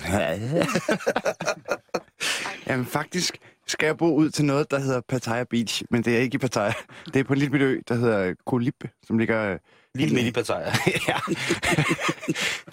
[2.66, 6.20] Jamen faktisk skal jeg bo ud til noget, der hedder Pattaya Beach, men det er
[6.20, 6.72] ikke i Pattaya.
[7.06, 9.52] Det er på en lille bitte ø, der hedder Koh Lipe, som ligger...
[9.52, 9.58] øh,
[9.94, 10.72] Lige midt i Pattaya.
[11.08, 11.16] ja.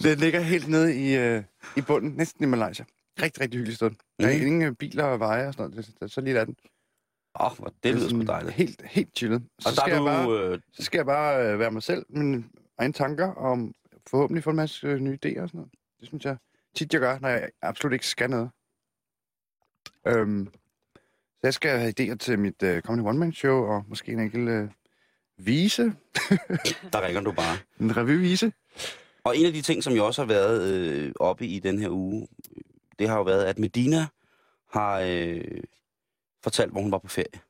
[0.04, 1.44] det ligger helt nede i, øh,
[1.78, 2.86] i bunden, næsten i Malaysia.
[3.22, 3.90] Rigtig, rigtig hyggeligt sted.
[4.20, 4.46] Der er Mhm.
[4.46, 5.90] ingen øh, biler og veje og sådan noget.
[6.02, 6.56] Er så lige er den.
[7.40, 8.54] Åh, oh, det lyder sgu dejligt.
[8.54, 9.44] Helt, helt chillet.
[9.60, 10.54] Så Og skal, er jeg bare, du...
[10.54, 12.44] Øh, så skal jeg bare øh, være mig selv, mine
[12.78, 13.70] egne tanker, og
[14.08, 15.72] forhåbentlig få en masse øh, nye idéer og sådan noget.
[16.00, 16.38] Det synes jeg
[16.76, 18.50] tit, jeg gør, når jeg absolut ikke skal noget.
[20.08, 20.50] Øhm,
[21.40, 24.70] så jeg skal have idéer til mit øh, kommende one-man-show, og måske en enkelt øh,
[25.38, 25.84] vise.
[26.94, 27.58] Der ringer du bare.
[27.80, 28.54] En revyvise.
[29.24, 31.90] Og en af de ting, som jo også har været øh, oppe i den her
[31.90, 32.28] uge,
[33.00, 34.08] det har jo været, at Medina
[34.72, 35.42] har øh,
[36.44, 37.42] fortalt, hvor hun var på ferie.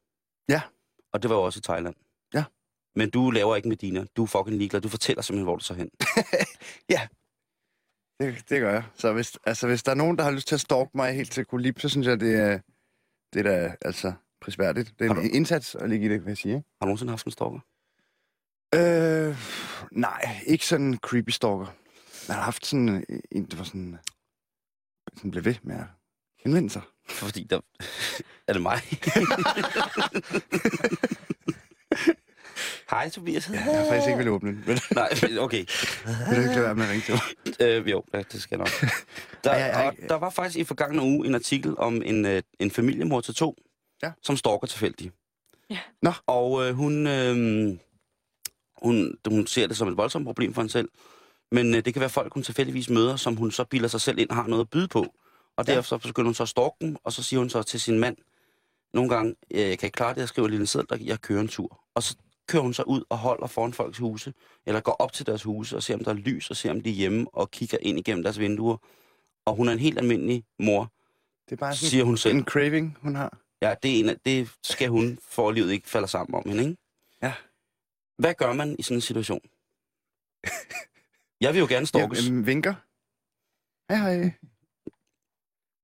[0.49, 0.61] Ja.
[1.13, 1.95] Og det var jo også i Thailand.
[2.33, 2.43] Ja.
[2.95, 4.05] Men du laver ikke Medina.
[4.15, 4.81] Du er fucking ligeglad.
[4.81, 5.89] Du fortæller simpelthen, hvor du så hen.
[8.19, 8.83] Det, det gør jeg.
[8.95, 11.31] Så hvis, altså, hvis der er nogen, der har lyst til at stalke mig helt
[11.31, 12.59] til kolib, så synes jeg, det er,
[13.33, 14.99] det er da, altså prisværdigt.
[14.99, 16.53] Det er Har en indsats at ligge i det, vil jeg sige.
[16.53, 17.59] Har du nogensinde haft en stalker?
[18.75, 19.37] Øh,
[19.91, 21.67] nej, ikke sådan en creepy stalker.
[22.27, 23.97] Jeg har haft sådan en, der var sådan,
[25.15, 25.85] sådan blev ved med at
[26.43, 26.81] henvende sig.
[27.09, 27.59] Fordi der...
[28.47, 28.81] er det mig?
[32.89, 33.49] Hej, Tobias.
[33.49, 34.63] Ja, jeg har faktisk ikke ville åbne den.
[34.67, 35.65] Vil Nej, okay.
[36.29, 37.21] vil du ikke lade være med at ringe til mig?
[37.67, 38.91] Øh, jo, ja, det skal jeg nok.
[39.43, 39.87] Der, Ej, ej, ej.
[39.87, 43.35] og der var faktisk i forgangne uge en artikel om en, øh, en familiemor til
[43.35, 43.55] to,
[44.03, 44.11] Ja.
[44.23, 45.13] som stalker tilfældigt.
[45.69, 45.79] Ja.
[46.01, 46.11] Nå.
[46.27, 47.77] Og øh, hun, øh,
[48.83, 50.89] hun, hun ser det som et voldsomt problem for hende selv.
[51.51, 54.19] Men øh, det kan være folk, hun tilfældigvis møder, som hun så bilder sig selv
[54.19, 55.05] ind har noget at byde på.
[55.59, 55.73] Og Ja.
[55.75, 57.99] derfor så begynder hun så at stalke dem, og så siger hun så til sin
[57.99, 58.17] mand,
[58.93, 61.21] nogle gange, øh, jeg kan ikke klare det, jeg skriver en lille seddel, der jeg
[61.21, 61.83] kører en tur.
[61.95, 62.15] Og så
[62.47, 64.33] kører hun så ud og holder foran folks huse,
[64.65, 66.81] eller går op til deres huse og ser, om der er lys, og ser, om
[66.81, 68.77] de er hjemme, og kigger ind igennem deres vinduer.
[69.45, 70.91] Og hun er en helt almindelig mor,
[71.45, 72.35] Det er bare sådan siger hun selv.
[72.35, 73.37] en craving, hun har.
[73.61, 76.63] Ja, det, er en, af- det skal hun, for livet ikke falder sammen om hende,
[76.63, 76.77] ikke?
[77.23, 77.33] Ja.
[78.17, 79.41] Hvad gør man i sådan en situation?
[81.41, 82.27] Jeg vil jo gerne stalkes.
[82.29, 82.73] Øhm, vinker.
[83.93, 84.31] Hej, hej.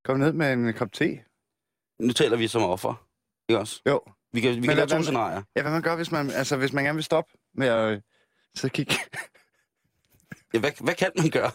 [0.06, 1.20] Kom ned med en kop te.
[2.00, 3.08] Nu taler vi som offer,
[3.50, 3.82] ikke også?
[3.88, 4.02] Jo.
[4.34, 5.44] Vi kan, vi kan lave to scenarier.
[5.56, 8.02] Ja, hvad man gør, hvis man, altså, hvis man gerne vil stoppe med at øh,
[8.56, 8.94] så kigge
[10.54, 11.52] Ja, hvad, hvad kan man gøre?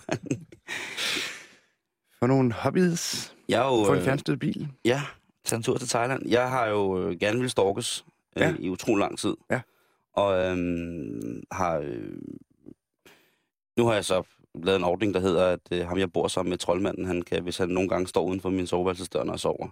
[2.20, 3.34] på nogle hobbies.
[3.48, 3.84] Jeg er jo...
[3.84, 4.68] Få en øh, fjernstyret bil.
[4.84, 5.02] Ja,
[5.44, 6.28] tage en tur til Thailand.
[6.28, 8.04] Jeg har jo øh, gerne vil stalkes
[8.36, 8.54] øh, Ja.
[8.58, 9.34] i utrolig lang tid.
[9.50, 9.60] Ja.
[10.12, 11.78] Og øhm, har...
[11.78, 12.18] Øh,
[13.76, 14.22] nu har jeg så
[14.54, 17.42] lavet en ordning, der hedder, at øh, ham jeg bor sammen med troldmanden, han kan,
[17.42, 19.66] hvis han nogle gange står uden for min soveværelsesdør, når jeg sover,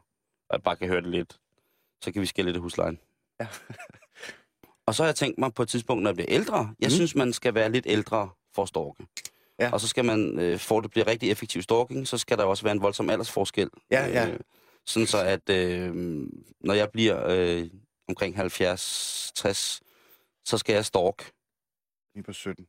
[0.48, 1.38] og jeg bare kan høre det lidt,
[2.04, 2.98] så kan vi skille lidt af huslejen.
[3.40, 3.46] Ja.
[4.86, 6.90] og så har jeg tænkt mig på et tidspunkt, når jeg bliver ældre, jeg Mm.
[6.90, 9.06] synes, man skal være lidt ældre for at stalke.
[9.60, 9.70] Ja.
[9.72, 12.44] Og så skal man, øh, for at det bliver rigtig effektiv stalking, så skal der
[12.44, 13.70] også være en voldsom aldersforskel.
[13.90, 14.28] Ja, ja.
[14.30, 14.40] Øh,
[14.86, 15.94] sådan så, at øh,
[16.60, 17.70] når jeg bliver øh,
[18.08, 18.42] omkring 70-60,
[20.44, 21.30] så skal jeg stalk.
[22.14, 22.66] Lige på 17.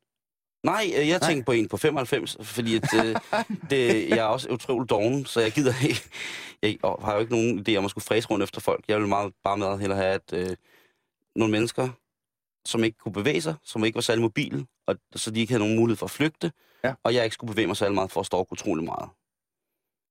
[0.64, 1.30] Nej, øh, jeg Nej.
[1.30, 3.16] tænker på en på 95, fordi at, øh,
[3.70, 6.02] det, jeg er også utrolig doven, så jeg gider ikke.
[6.62, 8.84] Jeg har jo ikke nogen idé om at skulle fræse rundt efter folk.
[8.88, 10.56] Jeg vil meget, bare meget hellere have, at øh,
[11.36, 11.90] nogle mennesker,
[12.66, 15.64] som ikke kunne bevæge sig, som ikke var særlig mobile, og så de ikke havde
[15.64, 16.52] nogen mulighed for at flygte,
[16.84, 16.94] Ja.
[17.04, 19.10] og jeg ikke skulle bevæge mig særlig meget for at stalke utrolig meget.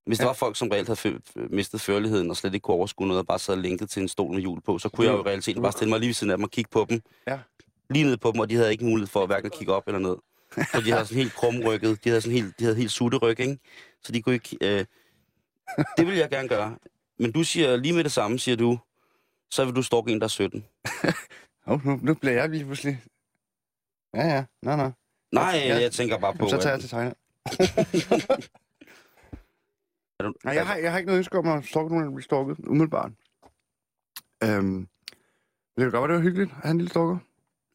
[0.06, 0.22] Hvis ja.
[0.22, 0.24] Ja.
[0.24, 3.26] der var folk, som reelt havde mistet førligheden og slet ikke kunne overskue noget og
[3.26, 5.62] bare sad lænket til en stol med hjul på, så kunne jeg jo i realiteten
[5.62, 7.00] bare stille mig lige ved siden af dem og kigge på dem.
[7.26, 7.38] Ja.
[7.90, 9.98] Lige ned på dem, og de havde ikke mulighed for hverken at kigge op eller
[9.98, 10.16] ned.
[10.52, 13.58] Så de havde sådan helt krumrykket, de havde sådan helt, de havde helt sutteryg, ikke?
[14.02, 14.58] Så de kunne ikke...
[14.60, 14.84] Øh...
[15.96, 16.78] Det vil jeg gerne gøre.
[17.18, 18.78] Men du siger lige med det samme, siger du,
[19.50, 20.64] så vil du stalke en, der er 17.
[21.66, 23.02] Oh, nu, nu bliver jeg lige pludselig...
[24.14, 24.44] Ja, ja.
[24.62, 24.90] Nå, nå.
[25.32, 25.80] Nej, Ja.
[25.80, 26.38] jeg tænker bare på...
[26.38, 27.16] Jamen, så tager jeg til Thailand.
[30.20, 32.22] Du, Nej, jeg har, jeg har ikke noget ønske om at stalke nogen, der bliver
[32.22, 33.12] stalket, umiddelbart.
[34.44, 34.88] Øhm,
[35.76, 37.18] det kan godt være, det var hyggeligt at have en lille stalker.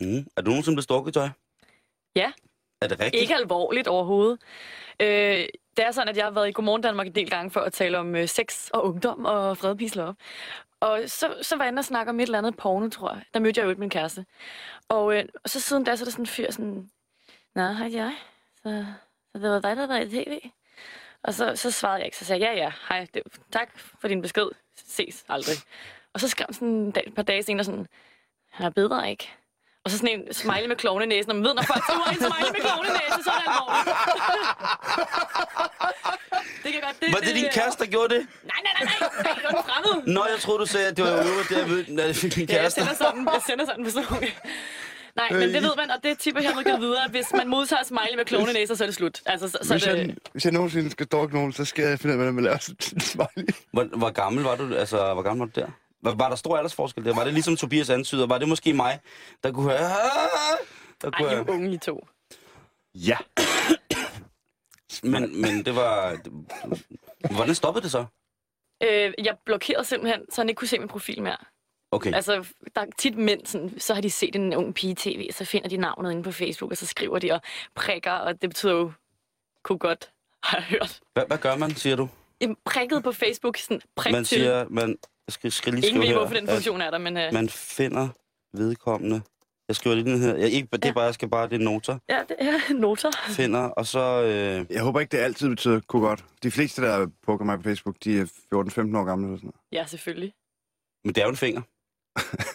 [0.02, 0.28] Mm.
[0.38, 1.28] Er du nogensinde blevet stalket, Joy?
[2.16, 2.32] Ja.
[2.84, 3.22] Er det rigtigt?
[3.22, 4.40] Ikke alvorligt overhovedet.
[5.00, 5.46] Øh,
[5.78, 7.74] det er sådan, at jeg har været i Godmorgen Danmark en del gange for at
[7.74, 10.16] tale om øh, sex og ungdom og fredpisler op.
[10.80, 13.24] Og så, så var jeg inde og snakke om et eller andet porno, tror jeg.
[13.34, 14.26] Der mødte jeg jo ikke min kæreste.
[14.90, 16.90] Og, øh, og så siden da, så er der sådan en fyr sådan...
[17.56, 18.14] Nå, hej jeg.
[18.64, 18.86] Så,
[19.32, 20.40] så det var dig, der var i tv.
[21.24, 22.18] Og så, så svarede jeg ikke.
[22.18, 24.48] Så sagde jeg, ja, ja, hej, det, tak for din besked.
[24.76, 25.56] Ses aldrig.
[26.14, 27.88] Og så skrev han sådan en et par dage senere sådan,
[28.60, 29.30] jeg bedre ikke.
[29.86, 31.30] Og så sådan en smiley med klovnenæsen.
[31.32, 33.88] Og man ved, når folk skriver en smiley med klovnenæse, så er det alvorligt.
[36.64, 36.96] det kan godt...
[37.02, 38.22] Det, Var det din kæreste, der gjorde det?
[38.52, 39.10] Nej, nej, nej, nej.
[39.24, 40.14] Det er kun fremmed.
[40.16, 41.18] Nå, jeg troede, du sagde, at det var jo
[41.50, 42.82] det, jeg ved, når jeg fik min Ja, jeg kæreste.
[42.82, 44.24] sender sådan, jeg sender sådan en person.
[45.16, 47.08] Nej, men det ved man, og det tipper jeg givet videre.
[47.10, 49.22] Hvis man modtager smiley med klovnenæser, så er det slut.
[49.26, 50.18] Altså, så, så Hvis er jeg, det...
[50.32, 52.58] hvis jeg nogensinde skal stalke nogen, så skal jeg finde ud af, hvordan man laver
[52.58, 53.48] sådan en smiley.
[53.72, 54.76] Hvor, hvor gammel var du?
[54.76, 55.68] Altså, hvor gammel var du der?
[56.04, 57.16] Var, var der stor aldersforskel der?
[57.16, 58.28] Var det ligesom Tobias antyder?
[58.28, 59.00] Var det måske mig,
[59.44, 59.80] der kunne høre...
[61.02, 62.08] Der kunne Ej, I er unge, I to.
[62.96, 63.18] Ja.
[65.04, 66.18] Men, men det var...
[67.34, 68.06] Hvordan stoppede det så?
[68.84, 71.38] Øh, jeg blokerede simpelthen, så han ikke kunne se min profil mere.
[71.92, 72.14] Okay.
[72.14, 75.32] Altså, der er tit mænd, sådan, så har de set en ung pige i tv,
[75.32, 77.42] så finder de navnet inde på Facebook, og så skriver de og
[77.76, 78.92] prikker, og det betyder jo,
[79.64, 80.12] kunne godt
[80.44, 81.00] har jeg hørt.
[81.14, 82.10] Hvad, hvad gør man, siger du?
[82.40, 84.38] En prikket på Facebook, sådan prik Man til.
[84.38, 84.66] siger...
[84.70, 87.24] Man, jeg skal, skal lige Ingen skrive ved, hvorfor den funktion er der, men uh,
[87.34, 88.10] Man finder
[88.54, 89.22] vedkommende
[89.68, 90.36] Jeg skriver lige den her.
[90.36, 90.94] Jeg, ikke, det er Ja.
[90.94, 91.98] bare, jeg skal bare, det er noter.
[92.10, 93.12] Ja, det er noter.
[93.30, 94.00] Finder, og så...
[94.24, 96.26] Øh, Jeg håber ikke, det altid betyder kunne godt.
[96.44, 98.30] De fleste, der poker mig på Facebook, de er 14-15
[98.98, 99.56] år gamle eller sådan noget.
[99.72, 100.34] Ja, selvfølgelig.
[101.06, 101.62] men det er jo en finger.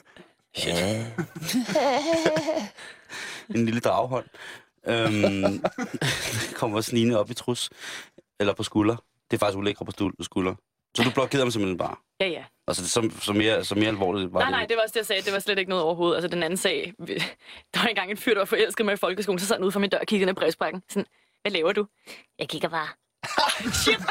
[3.54, 4.24] en lille draghånd.
[4.86, 5.62] Øhm,
[6.54, 7.70] kommer snigende op i trus.
[8.40, 8.96] Eller på skulder.
[9.30, 10.54] Det er faktisk ulækre på stul- skulder.
[10.96, 11.96] Så du blokerede dem simpelthen bare.
[12.20, 12.44] Ja, ja.
[12.66, 14.52] Altså, det, så, så, mere, så mere alvorligt var Nej, det.
[14.52, 15.22] nej, det var også det, jeg sagde.
[15.22, 16.16] Det var slet ikke noget overhovedet.
[16.16, 16.92] Altså, den anden sag...
[17.74, 19.72] Der var engang en fyr, der var forelsket mig i folkeskolen, så sad han ude
[19.72, 20.82] for min dør og kiggede ned i brevsprækken.
[20.88, 21.06] Sådan,
[21.42, 21.86] hvad laver du?
[22.38, 22.88] Jeg kigger bare.
[23.82, 23.98] Shit!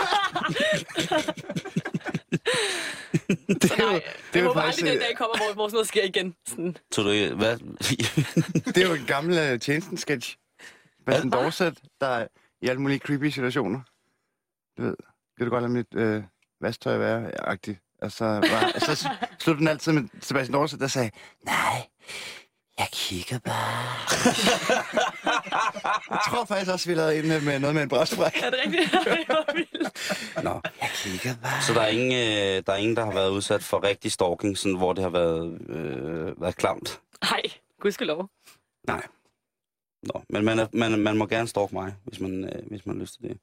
[3.48, 5.76] Det er jo, nej, det er jo faktisk, aldrig, den dag kommer, hvor, hvor sådan
[5.76, 6.36] noget sker igen.
[6.48, 7.36] Sådan, Så du ikke...
[7.36, 7.58] Hvad?
[8.74, 10.38] det er jo en gammel uh, tjenesten-sketch.
[11.06, 12.28] Bastian Dorset, der er
[12.62, 13.82] i alle mulige creepy situationer.
[14.78, 14.96] Du ved,
[15.38, 16.24] kan du godt lade mit øh,
[16.62, 17.48] vasktøj være?
[17.48, 17.80] Agtigt.
[18.02, 21.12] Og så, var, og så sluttede den altid med Sebastian Dorset, der sagde,
[21.46, 21.88] nej,
[22.78, 23.94] jeg kigger bare.
[26.12, 28.44] jeg tror faktisk også, vi lavede ind med noget med en brystbræk.
[28.44, 28.92] er det rigtigt?
[29.06, 30.44] det var vildt.
[30.44, 30.62] Nå.
[30.82, 31.62] Jeg kigger bare.
[31.62, 34.58] Så der er, ingen, øh, der er ingen, der har været udsat for rigtig stalking,
[34.58, 37.02] sådan, hvor det har været, øh, været klamt?
[37.22, 37.42] Nej,
[37.82, 38.30] gudskelov.
[38.88, 39.04] Nej.
[40.04, 42.96] Nå, men man, er, man, man må gerne stalke mig, hvis man, øh, hvis man
[42.96, 43.38] har lyst til det.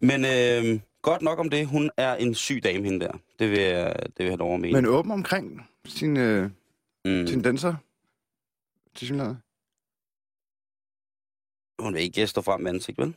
[0.00, 1.66] Men øh, godt nok om det.
[1.66, 3.12] Hun er en syg dame, hende der.
[3.38, 4.72] Det vil jeg, det vil jeg have lov at mene.
[4.72, 6.42] Men åben omkring sine øh,
[7.04, 7.26] mm.
[7.26, 7.74] tendenser.
[8.94, 9.38] Til synligheden.
[11.78, 13.14] Hun vil ikke stå frem med ansigt, vel?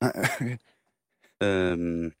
[0.00, 0.56] Nej, okay.
[1.42, 2.12] Øhm,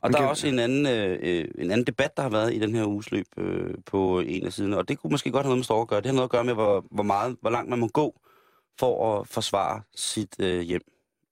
[0.00, 2.54] og Men der er også en anden, øh, øh, en anden debat, der har været
[2.54, 5.44] i den her uges løb øh, på en af siderne, og det kunne måske godt
[5.44, 6.00] have noget med stalk at gøre.
[6.00, 8.20] Det har noget at gøre med, hvor, hvor, meget, hvor langt man må gå
[8.78, 10.82] for at forsvare sit øh, hjem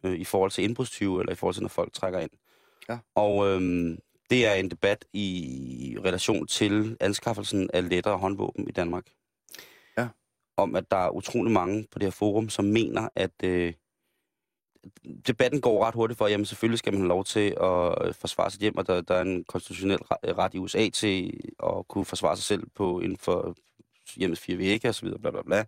[0.04, 2.30] øh, i forhold til indbrudstyve, eller i forhold til, når folk trækker ind.
[2.88, 2.98] Ja.
[3.14, 3.98] Og øhm,
[4.30, 9.06] det er en debat i relation til anskaffelsen af lettere håndvåben i Danmark.
[9.98, 10.08] Ja.
[10.56, 13.72] Om, at der er utrolig mange på det her forum, som mener, at øh,
[15.26, 18.50] debatten går ret hurtigt for, jamen selvfølgelig skal man have lov til at øh, forsvare
[18.50, 22.36] sit hjem, og der, der er en konstitutionel ret, i USA til at kunne forsvare
[22.36, 23.56] sig selv på inden for
[24.16, 25.64] hjemmets fire vægge og så videre, bla bla bla.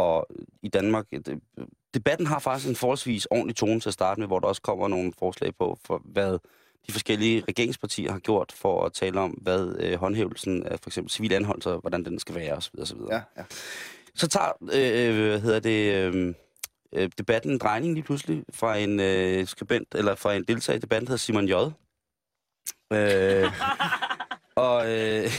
[0.00, 0.26] Og
[0.62, 1.40] i Danmark, det,
[1.94, 4.88] debatten har faktisk en forholdsvis ordentlig tone til at starte med, hvor der også kommer
[4.88, 6.38] nogle forslag på, for hvad
[6.86, 11.10] de forskellige regeringspartier har gjort for at tale om, hvad øh, håndhævelsen af for eksempel
[11.10, 12.78] civil anholdelse, hvordan den skal være osv.
[12.78, 12.98] osv.
[13.10, 13.44] Ja, ja.
[14.14, 16.34] Så tager øh, hvad hedder det, øh,
[16.92, 20.80] øh, debatten en drejning lige pludselig fra en øh, skribent, eller fra en deltager i
[20.80, 21.52] debatten, der hedder Simon J.
[22.92, 23.52] Øh,
[24.66, 25.30] og øh,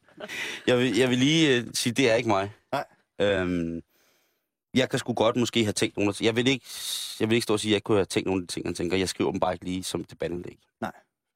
[0.68, 2.52] jeg, vil, jeg vil lige øh, sige, det er ikke mig.
[2.72, 2.84] Nej.
[3.20, 3.82] Øhm,
[4.76, 6.66] jeg kan sgu godt måske have tænkt nogle af Jeg vil ikke,
[7.20, 8.66] jeg vil ikke stå og sige, at jeg kunne have tænkt nogle af de ting,
[8.66, 8.96] han tænker.
[8.96, 10.58] Jeg skriver dem bare ikke lige som debatindlæg.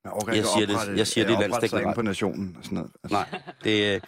[0.04, 1.56] Orker Jeg ikke siger det- jeg siger det øh, inde
[1.88, 1.94] ret.
[1.94, 2.90] på nationen og sådan noget.
[3.04, 4.00] Altså, Nej, det, øh,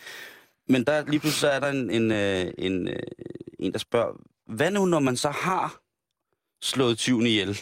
[0.68, 2.96] men der, lige pludselig så er der en, en, øh, en, øh,
[3.58, 4.12] en, der spørger,
[4.46, 5.80] hvad nu, når man så har
[6.62, 7.60] slået tyven ihjel?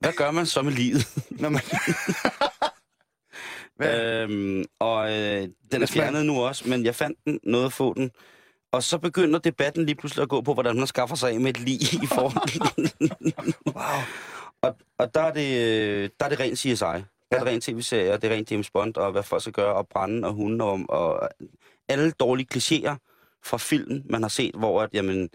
[0.00, 1.06] Hvad gør man så med livet?
[1.30, 1.60] Når man...
[3.76, 4.00] Hvad?
[4.22, 7.94] Øhm, og øh, den er fjernet nu også, men jeg fandt den, noget at få
[7.94, 8.10] den.
[8.72, 11.50] Og så begynder debatten lige pludselig at gå på, hvordan man skaffer sig af med
[11.50, 12.48] et lig i forhold.
[13.66, 14.02] wow.
[14.62, 16.68] og, og der er det, øh, der er det rent CSI.
[16.74, 19.74] Der er det rent tv-serier, det er rent James Bond, og hvad folk skal gøre,
[19.74, 21.28] og brænde, og hunde, og, og
[21.88, 22.96] alle dårlige klichéer
[23.44, 25.28] fra film, man har set, hvor at, jamen,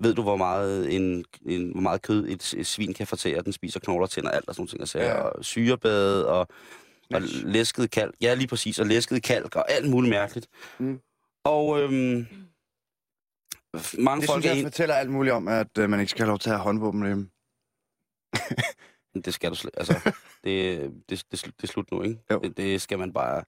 [0.00, 3.52] ved du, hvor meget, en, en, hvor meget kød et, et svin kan fortære, den
[3.52, 5.14] spiser knogler, tænder, alt og sådan nogle ting, Ja.
[5.20, 6.48] og syrebade, og,
[7.14, 8.14] og læsket kalk.
[8.20, 10.46] Ja, lige præcis, og læsket kalk, og alt muligt mærkeligt.
[10.78, 11.00] Mm.
[11.44, 12.26] Og øhm,
[13.98, 14.64] mange Det folk synes er jeg en...
[14.64, 17.06] fortæller alt muligt om, at øh, man ikke skal have lov til at have håndvåben
[17.06, 17.28] hjemme.
[19.24, 20.12] Det skal du slet, altså,
[20.44, 22.18] det, det, det, det er slut nu, ikke?
[22.30, 22.40] Jo.
[22.40, 23.44] Det, det skal man bare...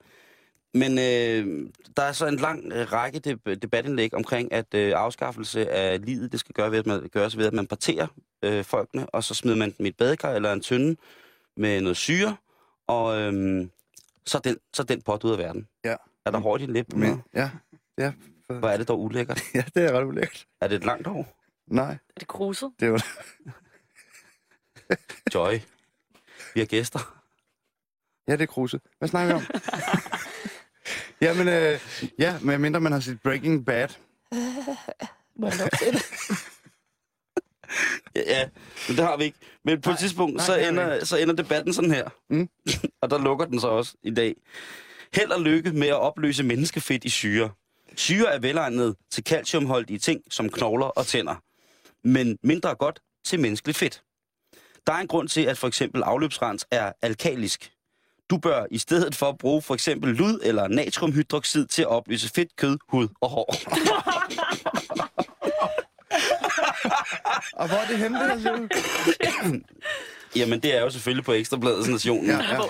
[0.75, 5.71] Men øh, der er så en lang øh, række deb- debatindlæg omkring, at øh, afskaffelse
[5.71, 8.07] af livet, det skal gøre ved, at man, gøres ved, at man parterer
[8.45, 10.97] øh, folkene, og så smider man dem i et badekar eller en tynde
[11.57, 12.37] med noget syre,
[12.87, 13.67] og øh,
[14.27, 15.69] så, er den, så den pot ud af verden.
[15.85, 15.97] Ja.
[16.27, 16.97] Er der hår i læbe?
[16.97, 17.51] Men, ja,
[17.99, 18.13] ja,
[18.59, 19.43] Hvor er det dog ulækkert?
[19.55, 20.47] ja, det er ret ulækkert.
[20.61, 21.37] Er det et langt hår?
[21.67, 22.71] Nej, Er det kruset?
[22.81, 23.07] det var
[25.35, 25.59] Joy.
[26.55, 27.17] Vi har gæster.
[28.29, 28.81] Ja, det er kruse.
[28.99, 29.47] Hvad snakker vi om?
[31.27, 31.81] Jamen, øh,
[32.19, 33.89] ja, med mindre man har set Breaking Bad.
[38.15, 38.49] Ja, ja,
[38.89, 39.39] men det har vi ikke.
[39.65, 42.09] Men på et tidspunkt, nej, så, det ender, så ender debatten sådan her.
[42.31, 42.49] Mm.
[43.03, 44.35] og der lukker den så også i dag.
[45.15, 47.51] Held og lykke med at opløse menneskefedt i syre.
[47.97, 51.35] Syre er velegnet til calciumholdige ting som knogler og tænder,
[52.09, 54.03] men mindre godt til menneskeligt fedt.
[54.87, 57.73] Der er en grund til, at for eksempel afløbsrens er alkalisk.
[58.31, 62.57] Du bør i stedet for bruge for eksempel lud eller natriumhydroxid til at opløse fedt,
[62.57, 63.55] kød, hud og hår.
[67.53, 69.59] Og hvor er det henne, det her?
[70.37, 72.27] Jamen, det er jo selvfølgelig på Ekstrabladets Nationen.
[72.27, 72.61] Ja, Ja.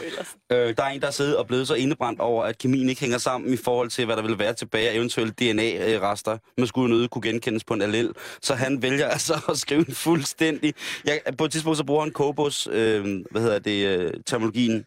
[0.50, 0.56] ja.
[0.56, 3.00] Øh, der er en, der er siddet og blevet så indebrændt over, at kemien ikke
[3.00, 6.38] hænger sammen i forhold til, hvad der vil være tilbage af eventuelle DNA-rester.
[6.58, 8.12] Man skulle jo nødt kunne genkendes på en allel.
[8.42, 10.74] Så han vælger altså at skrive en fuldstændig...
[11.04, 14.84] Jeg, på et tidspunkt så bruger han Kobos, øh, hvad hedder det, øh, terminologien.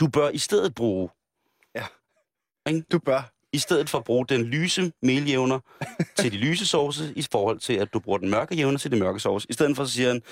[0.00, 1.08] Du bør i stedet bruge,
[2.92, 3.30] Du bør.
[3.52, 5.58] i stedet for at bruge den lyse meljævner
[6.18, 8.96] til de lyse sovse, i forhold til, at du bruger den mørke jævner til de
[8.96, 9.46] mørke sovse.
[9.50, 10.22] I stedet for, så siger han,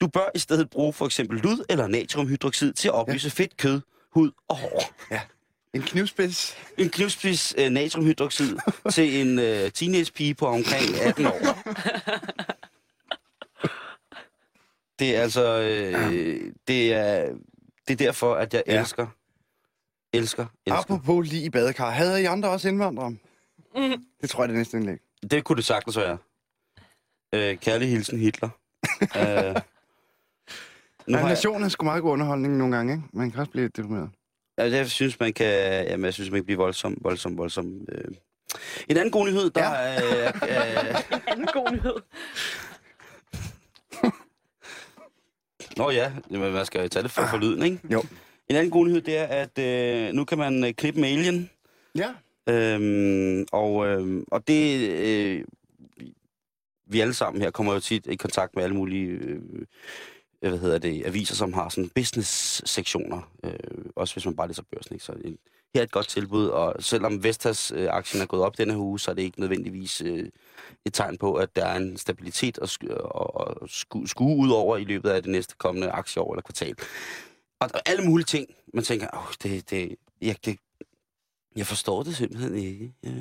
[0.00, 3.42] du bør i stedet bruge for eksempel lud eller natriumhydroxid til at opløse ja.
[3.42, 3.80] fedt, kød,
[4.12, 4.82] hud og hår.
[5.74, 6.56] En knivspids.
[6.78, 8.56] En knivspids uh, natriumhydroxid
[8.94, 11.38] til en uh, teenagepige på omkring 18 år.
[14.98, 15.58] Det er altså...
[15.58, 17.32] Øh, det, er,
[17.88, 18.80] det er derfor, at jeg Ja.
[18.80, 19.06] elsker,
[20.12, 20.78] elsker, elsker.
[20.78, 21.90] Apropos lige i badekar.
[21.90, 23.10] Havde I andre også indvandrere?
[23.10, 24.04] Mm.
[24.20, 24.98] Det tror jeg, det er næste indlæg.
[25.30, 26.18] Det kunne det sagtens være.
[27.34, 28.48] Øh, kærlig hilsen Hitler.
[29.02, 29.56] øh,
[31.08, 33.04] nu nationen er sgu meget god underholdning nogle gange, ikke?
[33.12, 34.10] Man kan også blive deprimeret.
[34.58, 35.46] altså, jeg synes, man kan,
[35.86, 37.80] jamen, jeg synes, man kan blive voldsom, voldsom, voldsom.
[37.92, 38.04] Øh.
[38.88, 39.74] En anden god nyhed, der Ja.
[39.74, 40.32] er...
[41.08, 41.94] Øh, Anden god nyhed.
[45.76, 47.80] Nå ja, jamen, man skal tage det for, for lyden, ikke?
[47.92, 48.02] Jo.
[48.48, 51.50] En anden god nyhed, det er, at øh, nu kan man øh, klippe med Alien.
[51.94, 52.14] Ja.
[52.48, 54.90] Øhm, og, øhm, og det...
[54.90, 55.44] Øh,
[56.90, 59.06] vi alle sammen her kommer jo tit i kontakt med alle mulige...
[59.06, 59.40] Øh,
[60.40, 63.30] hvad hedder det, aviser, som har sådan business-sektioner.
[63.44, 63.52] Øh,
[63.96, 65.04] også hvis man bare læser børsen, ikke?
[65.04, 65.36] Så det,
[65.74, 69.10] her er et godt tilbud, og selvom Vestas-aktien er gået op denne her uge, så
[69.10, 70.28] er det ikke nødvendigvis øh,
[70.86, 74.76] et tegn på, at der er en stabilitet at, og, og skue, skue ud over
[74.76, 76.74] i løbet af det næste kommende aktieår eller kvartal.
[77.60, 80.58] Og der er alle mulige ting, man tænker, åh, det, det, jeg, det,
[81.56, 82.94] jeg forstår det simpelthen ikke.
[83.02, 83.14] Jeg,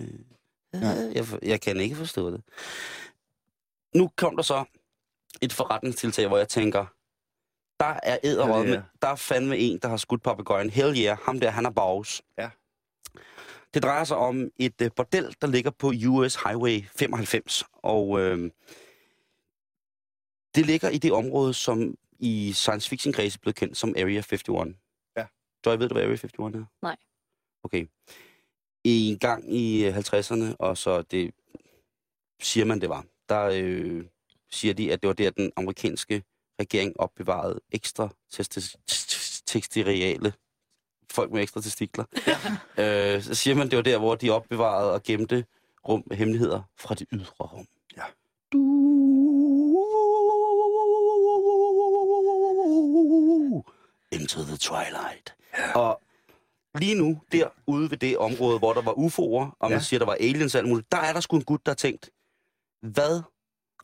[0.73, 2.41] jeg, jeg, for- jeg kan ikke forstå det.
[3.95, 4.63] Nu kom der så
[5.41, 6.85] et forretningstiltag, hvor jeg tænker,
[7.79, 8.83] der er med, yeah.
[9.01, 10.69] der er fandme en, der har skudt papegøjen.
[10.69, 12.21] Hell yeah, ham der, han er bags.
[12.37, 12.49] Ja.
[13.73, 18.51] Det drejer sig om et uh, bordel, der ligger på US Highway 95, og øh,
[20.55, 24.43] det ligger i det område, som i science fiction kredse blev kendt som Area 51.
[25.17, 25.25] Ja.
[25.65, 26.65] Joy, ved du, hvad Area 51 er?
[26.81, 26.95] Nej.
[27.63, 27.85] Okay.
[28.83, 31.31] I en gang i øh, 50'erne, og så det
[32.41, 34.05] siger man, det var, der øh,
[34.51, 36.23] siger de, at det var der, den amerikanske
[36.59, 40.33] regering opbevarede ekstra testis- t- tekstiriale
[41.11, 42.05] folk med ekstra testikler.
[42.77, 43.15] Ja.
[43.15, 45.45] Øh, så siger man, det var der, hvor de opbevarede og gemte
[45.87, 47.67] rum hemmeligheder fra det ydre rum.
[47.97, 48.03] Ja.
[48.53, 48.57] Du...
[54.11, 55.35] Into the twilight.
[55.57, 55.77] Ja.
[55.79, 56.01] Og
[56.79, 59.79] lige nu, derude ved det område, hvor der var UFO'er, og man Ja.
[59.79, 61.75] siger, der var aliens og alt muligt, der er der sgu en gut, der har
[61.75, 62.09] tænkt,
[62.81, 63.21] hvad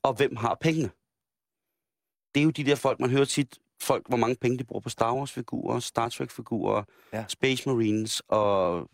[0.03, 0.89] og hvem har pengene?
[2.35, 4.81] Det er jo de der folk, man hører tit, folk, hvor mange penge de bruger
[4.81, 7.25] på Star Wars-figurer, Star Trek-figurer, Ja.
[7.27, 8.89] Space Marines, og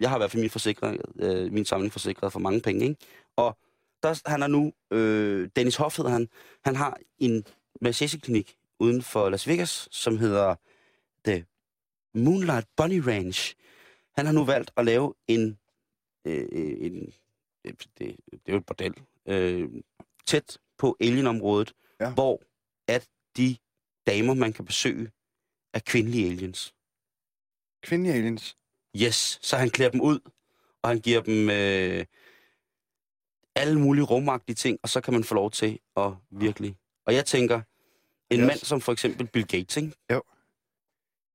[0.00, 2.96] jeg har i hvert fald min, forsikring, øh, min samling forsikret for mange penge, ikke?
[3.36, 3.56] Og
[4.02, 6.28] der, han er nu, øh, Dennis Hoff hedder han,
[6.64, 7.44] han har en
[7.80, 10.54] massageklinik uden for Las Vegas, som hedder
[11.24, 11.46] The
[12.14, 13.54] Moonlight Bunny Ranch.
[14.16, 15.58] Han har nu valgt at lave en,
[16.24, 16.46] øh,
[16.80, 17.12] en
[17.64, 18.94] det, det, det er jo et bordel,
[19.26, 19.68] øh,
[20.26, 22.10] tæt på alienområdet, Ja.
[22.12, 22.42] hvor
[22.88, 23.56] at de
[24.06, 25.10] damer, man kan besøge,
[25.74, 26.74] er kvindelige aliens.
[27.82, 28.56] Kvindelige aliens.
[28.96, 30.20] Yes, så han klæder dem ud,
[30.82, 32.04] og han giver dem øh,
[33.56, 36.76] alle mulige rumagtige ting, og så kan man få lov til at virkelig...
[37.06, 37.60] Og jeg tænker,
[38.30, 38.46] en Yes.
[38.46, 39.96] mand som for eksempel Bill Gates, ikke?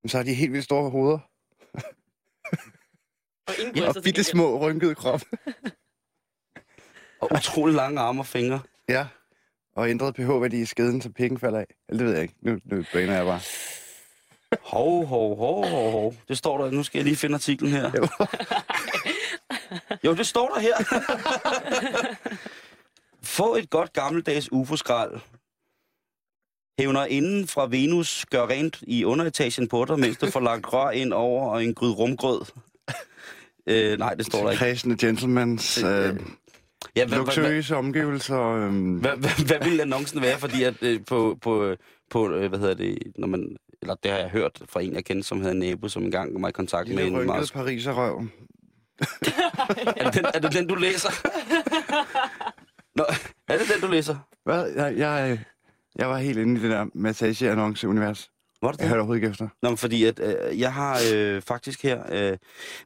[0.04, 1.20] Men så har de helt vildt store hoveder.
[3.48, 5.22] Og Ja, Og til bitte små rynkede krop.
[7.22, 8.62] og utrolig lange arme og fingre.
[8.90, 9.08] Ja.
[9.76, 11.66] Og ændret pH-værdi i skeden, så pikken falder af.
[11.90, 12.36] Eller det ved jeg ikke.
[12.42, 13.40] Nu, nu brainer jeg bare.
[14.62, 16.16] Hov, hov, hov, hov, hov.
[16.28, 16.72] Det står der.
[16.72, 17.92] Nu skal jeg lige finde artiklen her.
[17.98, 18.08] Jo.
[20.06, 20.76] jo, det står der her.
[23.24, 25.20] Få et godt gammeldags UFO-skrald.
[26.80, 30.92] Hævner inden fra Venus gør rent i underetagen på dig, mens du får lagt rør
[30.92, 32.42] ind over og en gryde rumgrød.
[33.68, 34.60] Øh, nej, det står der ikke.
[34.60, 36.20] Kredsende gentlemans, øh,
[36.96, 38.40] Ja, hvad, luksuriøse omgivelser.
[38.40, 40.38] Øh, hvad, hvad, hvad ville annoncen være?
[40.38, 41.76] Fordi at øh, på, på,
[42.10, 45.06] på øh, hvad hedder det, når man, eller det har jeg hørt fra en, jeg
[45.06, 47.52] kender, som hedder Nabo, som engang var i kontakt med lille en rynket meget...
[47.54, 48.24] pariserrøv.
[49.98, 51.10] Er det, den, er det den, du læser?
[52.96, 53.04] Nå,
[53.48, 54.16] er det den, du læser?
[54.44, 54.66] Hvad?
[54.76, 55.40] Jeg, jeg,
[55.96, 58.32] jeg var helt inde i det der massageannonce-univers.
[58.62, 58.88] Var det Jeg det?
[58.90, 59.48] hørte overhovedet ikke efter.
[59.62, 62.32] Nå, men fordi at, øh, jeg har øh, faktisk her...
[62.32, 62.38] Øh,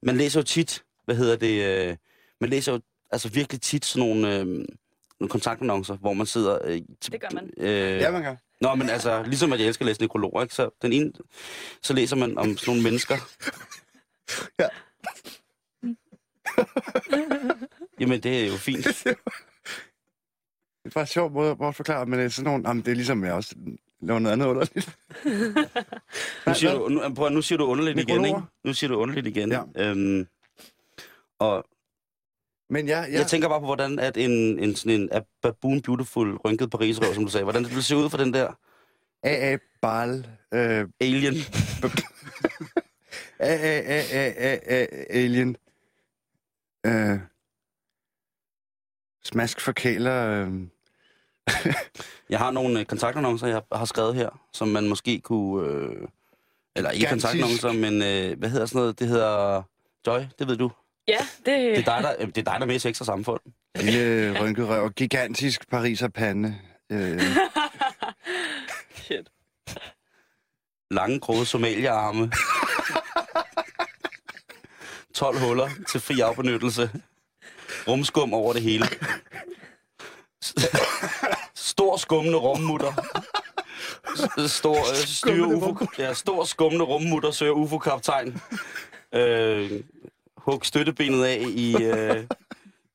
[0.04, 1.88] man læser jo tit, hvad hedder det...
[1.90, 1.96] Øh,
[2.42, 2.80] man læser jo
[3.16, 4.46] altså virkelig tit sådan nogle, øh,
[5.20, 6.60] nogle kontaktannoncer, hvor man sidder...
[6.64, 7.50] Øh, Det gør man.
[7.58, 8.38] Øh, Ja, man kan.
[8.62, 10.56] Nå, men altså, ligesom at jeg elsker at læse nekrologer, ikke?
[10.56, 11.12] Så, den ene,
[11.82, 13.16] så læser man om sådan nogle mennesker.
[14.60, 14.68] Ja.
[18.00, 18.86] Jamen, det er jo fint.
[20.84, 22.68] Det er bare en sjov måde at bortforklare, men det er sådan nogle...
[22.70, 23.56] Jamen, det er ligesom, jeg også
[24.02, 24.98] laver noget andet underligt.
[26.48, 28.40] Nu siger, du, nu, prøv, nu siger du underligt igen, ikke?
[28.64, 29.52] Nu siger du underligt igen.
[29.52, 29.62] Ja.
[29.76, 30.28] Øhm,
[31.40, 31.66] og
[32.70, 33.12] Men jeg, ja.
[33.12, 36.72] jeg, jeg tænker bare på, hvordan at en, en, sådan en a baboon beautiful rynket
[36.72, 38.54] parisrøv, som du sagde, hvordan det ville se ud for den der
[39.24, 39.58] A.A.
[39.82, 40.28] Bal...
[40.54, 41.36] Øh, alien.
[43.40, 44.02] A.A.
[44.12, 44.86] A.A.
[45.10, 45.58] Alien...
[46.86, 47.20] Øh,
[49.24, 50.28] smask for kæler...
[50.28, 50.68] Øh,
[52.30, 55.68] Jeg har nogle øh, kontaktannoncer, jeg har skrevet her, som man måske kunne...
[55.68, 56.08] Øh,
[56.76, 59.00] eller ikke kontaktannoncer, men øh, hvad hedder sådan noget?
[59.00, 59.64] Det hedder
[60.08, 60.72] Joy, det ved du.
[61.08, 61.46] Ja, det...
[61.46, 63.40] Det er dig, der, det er, dig, der er sex og samfund.
[63.76, 64.92] lille rynket røv.
[64.92, 66.56] Gigantisk pariser pande.
[66.92, 67.22] Øh,
[68.96, 69.30] Shit.
[70.92, 72.32] Lange, grove somalierarme.
[75.14, 76.92] 12 huller til fri afbenyttelse.
[77.88, 78.86] Rumskum over det hele.
[81.56, 82.94] Stor skummende rummutter.
[84.48, 88.42] Stor, øh, styre Skummende UFO, ja, stor skummende rummutter søger UFO-kaptajn.
[89.14, 89.72] Øh,
[90.46, 92.28] hug støttebenet af i, øh,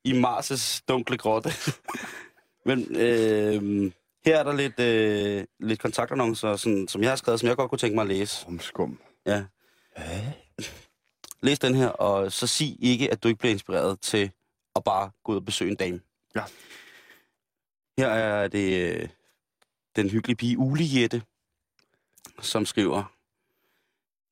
[0.04, 1.50] i Mars' dunkle grotte.
[2.66, 3.92] Men øh,
[4.24, 7.70] her er der lidt, øh, lidt kontaktannoncer, sådan, som jeg har skrevet, som jeg godt
[7.70, 8.46] kunne tænke mig at læse.
[8.46, 9.00] rumskum.
[9.26, 9.44] Ja.
[11.42, 14.30] Læs den her, og så sig ikke, at du ikke bliver inspireret til
[14.76, 16.00] at bare gå ud og besøge en dame.
[16.34, 16.42] Ja.
[17.98, 19.08] Her er det øh,
[19.96, 21.22] den hyggelige pige Ule Jette,
[22.40, 23.16] som skriver,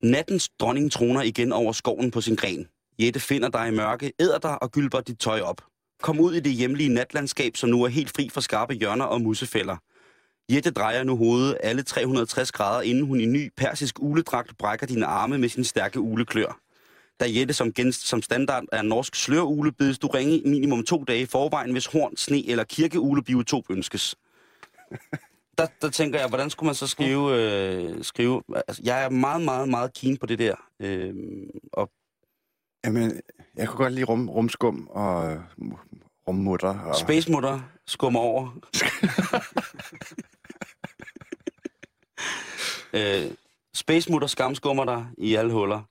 [0.03, 2.69] Nattens dronning troner igen over skoven på sin gren.
[2.99, 5.61] Jette finder dig i mørke, æder dig og gylper dit tøj op.
[6.01, 9.21] Kom ud i det hjemlige natlandskab, som nu er helt fri fra skarpe hjørner og
[9.21, 9.77] musefælder.
[10.51, 15.05] Jette drejer nu hovedet alle 360 grader, inden hun i ny persisk uledragt brækker dine
[15.05, 16.59] arme med sin stærke uleklør.
[17.19, 21.21] Da Jette som, genst, som standard er norsk slørule, bedes du ringe minimum to dage
[21.21, 24.15] i forvejen, hvis horn, sne eller kirkeulebiotop ønskes.
[25.57, 27.35] Der, der tænker jeg, hvordan skulle man så skrive...
[27.35, 30.55] Øh, skrive altså, jeg er meget, meget, meget keen på det der.
[30.79, 31.13] Øh,
[31.73, 31.91] og
[32.85, 33.21] Jamen,
[33.55, 35.39] jeg kunne godt lide rum, rumskum og øh,
[36.27, 36.79] rummutter.
[36.79, 36.95] Og...
[36.95, 38.49] Space Mutter skummer over.
[42.93, 43.31] øh,
[43.73, 45.81] Space Mutter skamskummer dig i alle huller.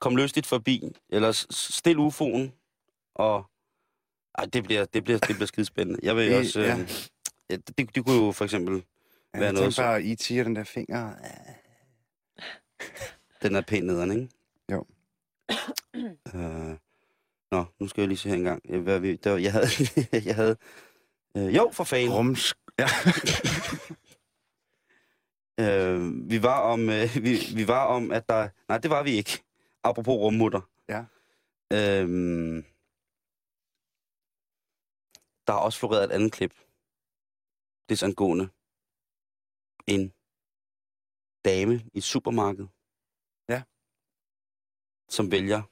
[0.00, 2.50] Kom lystigt forbi, eller stil UFO'en,
[3.14, 3.46] og...
[4.38, 6.00] Ej, det bliver, det bliver, det bliver skidespændende.
[6.02, 6.60] Jeg vil Det- også...
[6.60, 6.76] Øh, ja.
[7.50, 7.56] ja.
[7.56, 8.74] det, det kunne jo for eksempel...
[8.74, 10.30] Ja, være jeg noget, tænker bare, E.T.
[10.30, 11.14] og den der finger.
[13.42, 14.28] Den er pæn nederen, ikke?
[16.34, 16.76] Øh,
[17.50, 18.62] nå, nu skal jeg lige se her engang.
[18.68, 19.66] Øh, Hvad vi, der, jeg havde...
[20.28, 20.56] jeg havde
[21.36, 22.12] øh, jo, for fanden.
[22.12, 22.54] Rums...
[22.78, 22.86] Ja.
[25.60, 28.48] Øh, vi var om, øh, vi, vi var om, at der...
[28.68, 29.44] Nej, det var vi ikke.
[29.82, 30.60] Apropos rummutter.
[30.88, 31.04] Ja.
[31.72, 32.64] Øhm,
[35.46, 36.54] der har også floreret et andet klip.
[37.88, 38.48] Det er angående
[39.86, 40.12] en
[41.44, 42.66] dame i et supermarked.
[45.12, 45.16] Ja.
[45.16, 45.62] Som vælger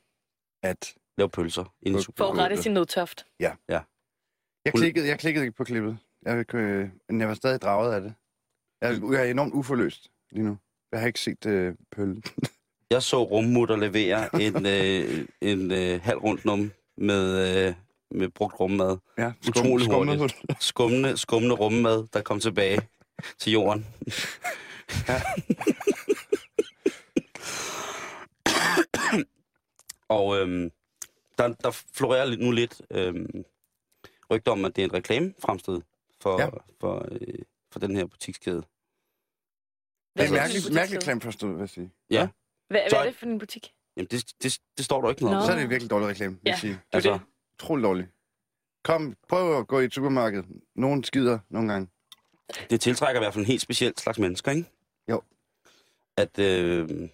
[0.63, 3.27] at lave pølser i For- For at rette sin nødtøft.
[3.41, 5.99] jeg Hun- klikkede, jeg klikkede ikke på klippet.
[6.23, 8.15] Jeg, øh, men jeg var stadig draget af det.
[8.83, 10.59] Jeg, jeg er enormt uforløst lige nu.
[10.93, 12.23] Jeg har ikke set øh, pøllen.
[12.93, 17.25] Jeg så rummutter levere en, øh, en øh, halv rundt num med,
[17.69, 17.75] øh,
[18.11, 18.99] med brugt rummad.
[19.19, 20.63] Ja, Utrolig skummet hurtigt.
[20.63, 22.81] Skummende, skummende rummad, der kom tilbage
[23.41, 23.87] til jorden.
[25.09, 25.21] Ja.
[30.11, 30.71] Og øhm,
[31.39, 33.45] der, der florerer lidt- nu lidt øhm,
[34.31, 35.81] rygter om, at det er en reklame fremsted
[36.21, 36.45] for, Ja.
[36.45, 36.51] ja.
[36.81, 37.35] for, øh,
[37.73, 38.57] for den her butikskæde.
[38.57, 38.65] Det
[40.15, 40.75] Hvad er for en mærkeligt, butikskæde?
[40.75, 41.93] mærkeligt klemt forstået, vil jeg sige.
[42.11, 42.29] Ja.
[42.69, 43.75] Hvad, er det for en butik?
[43.97, 45.45] Jamen, det, det, det står der ikke noget om.
[45.45, 46.51] Så er det en virkelig dårlig reklame, vil Ja.
[46.51, 46.73] jeg sige.
[46.73, 47.21] Det er Altså, det.
[47.55, 48.09] Utrolig dårlig.
[48.85, 50.45] Kom, prøv at gå i et supermarked.
[50.75, 51.89] Nogen skider nogle gange.
[52.71, 54.71] det tiltrækker i hvert fald en helt speciel slags mennesker, ikke?
[55.11, 55.23] Jo.
[56.17, 57.09] At, øh,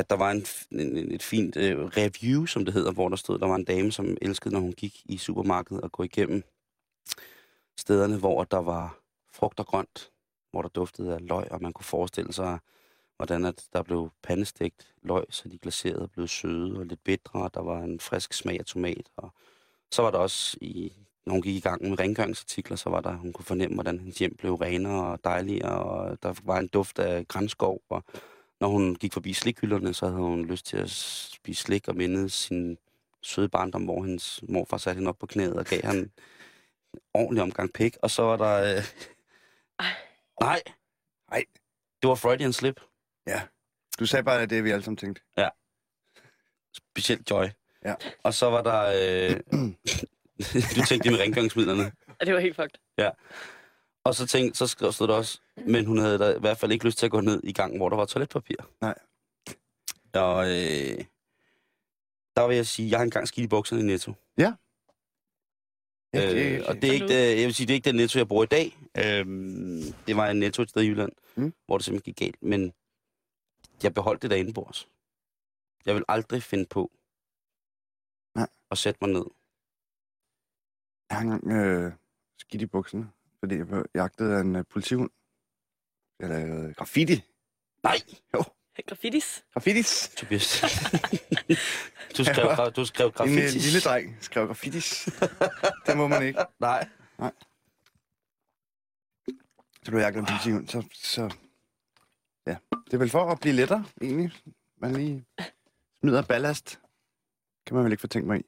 [0.00, 0.44] at der var en,
[0.80, 3.92] en, et fint øh, review, som det hedder, hvor der stod, der var en dame,
[3.92, 6.42] som elskede, når hun gik i supermarkedet og gå igennem
[7.78, 8.98] stederne, hvor der var
[9.32, 10.10] frugt og grønt,
[10.50, 12.58] hvor der duftede af løg, og man kunne forestille sig,
[13.16, 17.54] hvordan at der blev pandestegt løg, så de glaserede blev søde og lidt bitre, og
[17.54, 19.10] der var en frisk smag af tomat.
[19.16, 19.32] Og
[19.90, 20.92] så var der også i
[21.26, 24.18] når hun gik i gang med rengøringsartikler, så var der, hun kunne fornemme, hvordan hendes
[24.18, 28.04] hjem blev renere og dejligere, og der var en duft af grænskov, og
[28.60, 32.30] når hun gik forbi slikhylderne, så havde hun lyst til at spise slik og minde
[32.30, 32.78] sin
[33.22, 36.10] søde barndom, hvor hendes morfar satte hende op på knæet og gav han en
[37.14, 37.96] ordentlig omgang pik.
[38.02, 38.76] Og så var der...
[38.76, 38.84] Øh...
[40.40, 40.62] Nej.
[41.30, 41.44] Nej.
[42.02, 42.80] Det var Freudian slip.
[43.26, 43.42] Ja.
[43.98, 45.22] Du sagde bare, at det er vi alle sammen tænkte.
[46.76, 47.46] Specielt Joy.
[47.84, 47.94] Ja.
[48.22, 48.80] Og så var der...
[48.86, 49.40] Øh...
[50.76, 51.92] du tænkte det med rengøringsmidlerne.
[52.20, 52.80] Og det var helt fucked.
[54.04, 56.72] Og så, tænkte, så skrev stod der også, men hun havde da i hvert fald
[56.72, 58.56] ikke lyst til at gå ned i gangen, hvor der var toiletpapir.
[58.80, 58.94] Nej.
[60.14, 61.04] Og øh,
[62.36, 64.12] der vil jeg sige, jeg har engang skidt i bukserne i Netto.
[64.38, 64.54] Ja,
[66.14, 68.28] Øh, og det er ikke, det, jeg vil sige, det er ikke den netto, jeg
[68.28, 68.78] bruger i dag.
[68.98, 71.54] Øhm, det var en netto et sted i Jylland, Mm.
[71.66, 72.42] hvor det simpelthen gik galt.
[72.42, 72.72] Men
[73.82, 74.88] jeg beholdt det derinde, Boris.
[75.86, 76.90] Jeg vil aldrig finde på
[78.34, 78.48] Nej.
[78.70, 79.24] at sætte mig ned.
[81.10, 81.92] Jeg har engang øh,
[82.38, 85.10] skidt i bukserne, fordi jeg blev jagtet af en øh, politihund.
[86.20, 87.22] Jeg lavede graffiti.
[87.82, 87.96] Nej,
[88.86, 89.44] Graffitis.
[89.52, 90.08] Graffitis.
[90.16, 90.60] Tobias.
[92.16, 92.54] du, skrev, Ja.
[92.54, 93.40] gra- du skrev En graffiti.
[93.56, 95.08] øh, lille dreng skrev graffitis.
[95.86, 96.38] det må man ikke.
[96.60, 96.88] Nej.
[99.84, 100.68] Så blev jeg en politihund.
[100.68, 101.22] Så, så,
[102.46, 102.56] ja.
[102.86, 104.32] Det er vel for at blive lettere, egentlig.
[104.80, 105.24] Man lige
[106.00, 106.80] smider ballast.
[107.66, 108.42] Kan man vel ikke få tænkt mig i.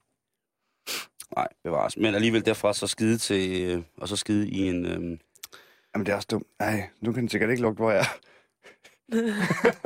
[1.36, 1.96] Nej, bevares.
[1.96, 4.86] Men alligevel derfra så skide til, øh, og så skide i en...
[4.86, 5.18] Øh,
[5.94, 6.46] Jamen, det er også dumt.
[6.60, 8.04] Nej, nu kan den sikkert ikke lugte, hvor jeg er.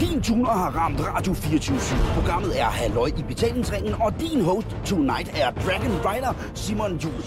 [0.00, 1.78] Din tuner har ramt Radio 24
[2.14, 7.24] Programmet er Halløj i betalingsringen, og din host tonight er Dragon Rider Simon Juhl.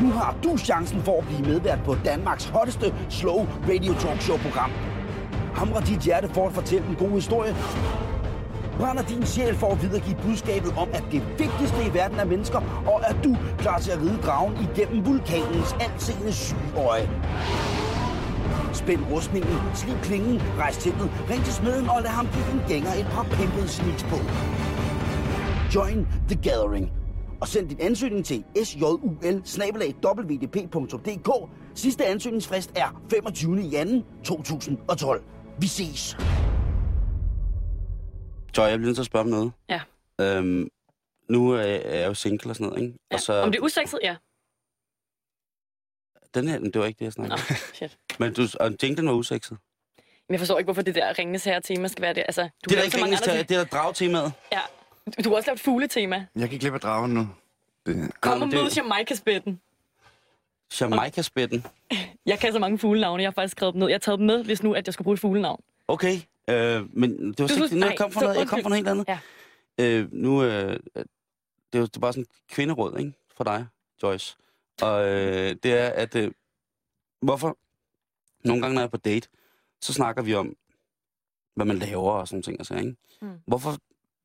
[0.00, 4.36] Nu har du chancen for at blive medvært på Danmarks hotteste slow radio talk show
[4.36, 4.70] program.
[5.54, 7.54] Hamre dit hjerte for at fortælle en god historie?
[8.80, 12.58] Brænder din sjæl for at videregive budskabet om, at det vigtigste i verden er mennesker,
[12.86, 17.10] og er du klar til at ride dragen igennem vulkanens altseende sygeøje?
[18.72, 22.92] Spænd rustningen, slip klingen, rejs teltet, ring til smeden og lad ham give en gænger
[22.94, 24.16] et par pimpede sneaks på.
[25.74, 26.90] Join the gathering.
[27.40, 29.00] Og send din ansøgning til sjul
[31.74, 33.56] Sidste ansøgningsfrist er 25.
[33.56, 35.22] januar 2012.
[35.58, 36.16] Vi ses.
[38.58, 39.52] Joy, jeg bliver nødt til at spørge om noget.
[39.68, 39.80] Ja.
[40.20, 40.68] Øhm,
[41.28, 42.98] nu er jeg, er jeg jo single og sådan noget, ikke?
[43.10, 43.14] Ja.
[43.16, 43.98] Og så, Om det er usekset?
[44.02, 44.16] Ja.
[46.34, 47.56] Den her, det var ikke det, jeg snakkede Nå, om.
[47.74, 47.98] shit.
[48.18, 49.58] Men du, og tænkte, den var usekset.
[50.28, 52.20] Men jeg forstår ikke, hvorfor det der ringenes her tema skal være det.
[52.28, 54.32] Altså, du Det er ikke ringens andre det er dragtemaet.
[54.52, 54.60] Ja.
[55.06, 56.26] Du, du har også lavet fugletema.
[56.36, 57.28] Jeg kan glip af dragen nu.
[57.86, 59.60] Det, Kom og det- mød Jamaica-spætten.
[60.80, 61.66] Jamaica-spætten.
[62.26, 63.88] Jeg kan så mange fuglenavne, jeg har faktisk skrevet dem ned.
[63.88, 65.60] Jeg har taget dem med, hvis nu, at jeg skulle bruge et fuglenavn.
[65.88, 66.20] Okay,
[66.50, 68.62] øh, men det var Du så, nu nej, jeg kom fra så noget, jeg kom
[68.62, 69.08] fra noget helt andet.
[69.08, 69.20] Ja.
[69.80, 70.80] Øh, nu, øh,
[71.72, 73.12] det er jo det er bare sådan et kvinderåd, ikke?
[73.36, 73.66] For dig,
[74.02, 74.36] Joyce.
[74.82, 76.32] Og øh, det er, at øh,
[77.22, 77.58] hvorfor
[78.44, 79.28] nogle gange, når jeg er på date,
[79.80, 80.56] så snakker vi om,
[81.54, 82.60] hvad man laver og sådan ting.
[82.60, 82.96] Altså, ikke?
[83.22, 83.40] Mm.
[83.46, 83.78] Hvorfor,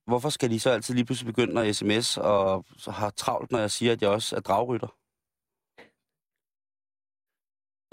[0.06, 3.60] hvorfor skal de så altid lige pludselig begynde at sms og så har travlt, når
[3.60, 4.98] jeg siger, at jeg også er dragrytter?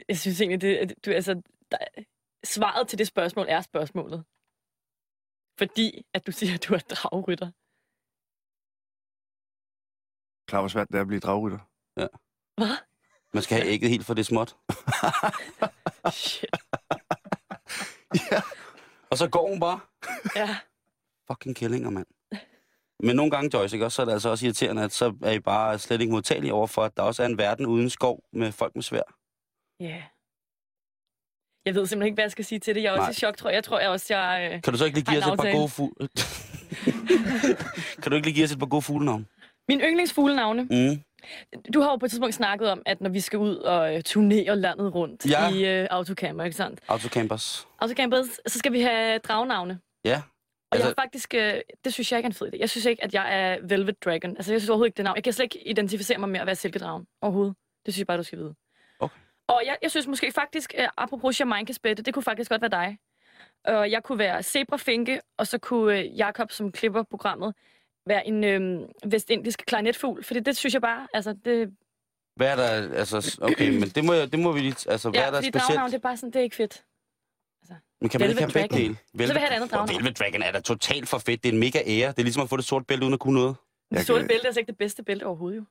[0.08, 1.78] Jeg synes egentlig, det, du, altså, der,
[2.44, 4.24] svaret til det spørgsmål er spørgsmålet.
[5.58, 7.50] Fordi, at du siger, at du er dragrytter.
[10.46, 11.58] klar, hvor svært det er at blive dragrytter.
[11.94, 12.08] Hvad?
[13.34, 14.56] Man skal have ægget helt for det småt.
[16.12, 16.50] Shit.
[18.30, 18.40] ja.
[19.10, 19.80] Og så går hun bare.
[20.36, 20.56] Ja.
[21.30, 22.06] Fucking kællinger, mand.
[23.00, 23.84] Men nogle gange, Joyce, ikke?
[23.86, 26.52] Også, så er det altså også irriterende, at så er I bare slet ikke modtagelige
[26.52, 29.02] over for, at der også er en verden uden skov med folk med svær.
[29.80, 29.84] Ja.
[29.84, 30.02] Yeah.
[31.66, 32.82] Jeg ved simpelthen ikke, hvad jeg skal sige til det.
[32.82, 33.10] Jeg er også Nej.
[33.10, 33.54] i chok, tror jeg.
[33.54, 34.50] Jeg tror jeg også, jeg...
[34.54, 34.62] Øh...
[34.62, 36.08] Kan du så ikke lige give os et par gode fugle...
[38.02, 39.26] kan du ikke lige give os et par gode fuglenavn?
[39.68, 40.62] Min yndlingsfuglenavne.
[40.62, 41.00] Mm.
[41.74, 44.02] Du har jo på et tidspunkt snakket om, at når vi skal ud og øh,
[44.02, 45.48] turnere landet rundt Ja.
[45.50, 46.80] i øh, autocamper, ikke sandt?
[46.88, 47.66] Autocampers.
[47.78, 49.78] Autocampers, så skal vi have dragnavne.
[50.04, 50.14] Ja.
[50.16, 51.54] Og jeg Altså- har faktisk, øh,
[51.84, 52.58] det synes jeg ikke er en fed idé.
[52.58, 54.30] Jeg synes ikke, at jeg er Velvet Dragon.
[54.36, 55.16] Altså, jeg synes overhovedet ikke det navn.
[55.16, 57.54] Jeg kan slet ikke identificere mig med at være silkedragen overhovedet.
[57.86, 58.54] Det synes jeg bare, du skal vide.
[59.52, 62.70] Og jeg, jeg synes måske faktisk, øh, apropos Jamaica spætte, det kunne faktisk godt være
[62.70, 62.98] dig.
[63.64, 67.54] Og jeg kunne være Zebra Finke, og så kunne øh, Jakob, som klipper programmet,
[68.06, 70.24] være en øh, vestindisk klarinetfugl.
[70.24, 71.70] Fordi det synes jeg bare, altså det...
[72.36, 72.96] Hvad er der...
[72.98, 74.90] Altså, okay, men det må, jeg, det må vi lige...
[74.90, 75.66] Altså, hvad Ja, er der fordi specielt?
[75.68, 76.84] dragnavn, det er bare sådan, det er ikke fedt.
[78.00, 78.96] Men kan man ikke have Velvet begge dele?
[78.96, 79.98] Så vil jeg have et andet dragnavn.
[79.98, 81.42] Velvet Dragon er da totalt for fedt.
[81.42, 82.08] Det er en mega ære.
[82.08, 83.56] Det er ligesom at få det sorte bælte uden at kunne noget.
[83.90, 85.62] Det sorte kan- bælte er altså ikke det bedste bælte overhovedet, jo.
[85.62, 85.66] Er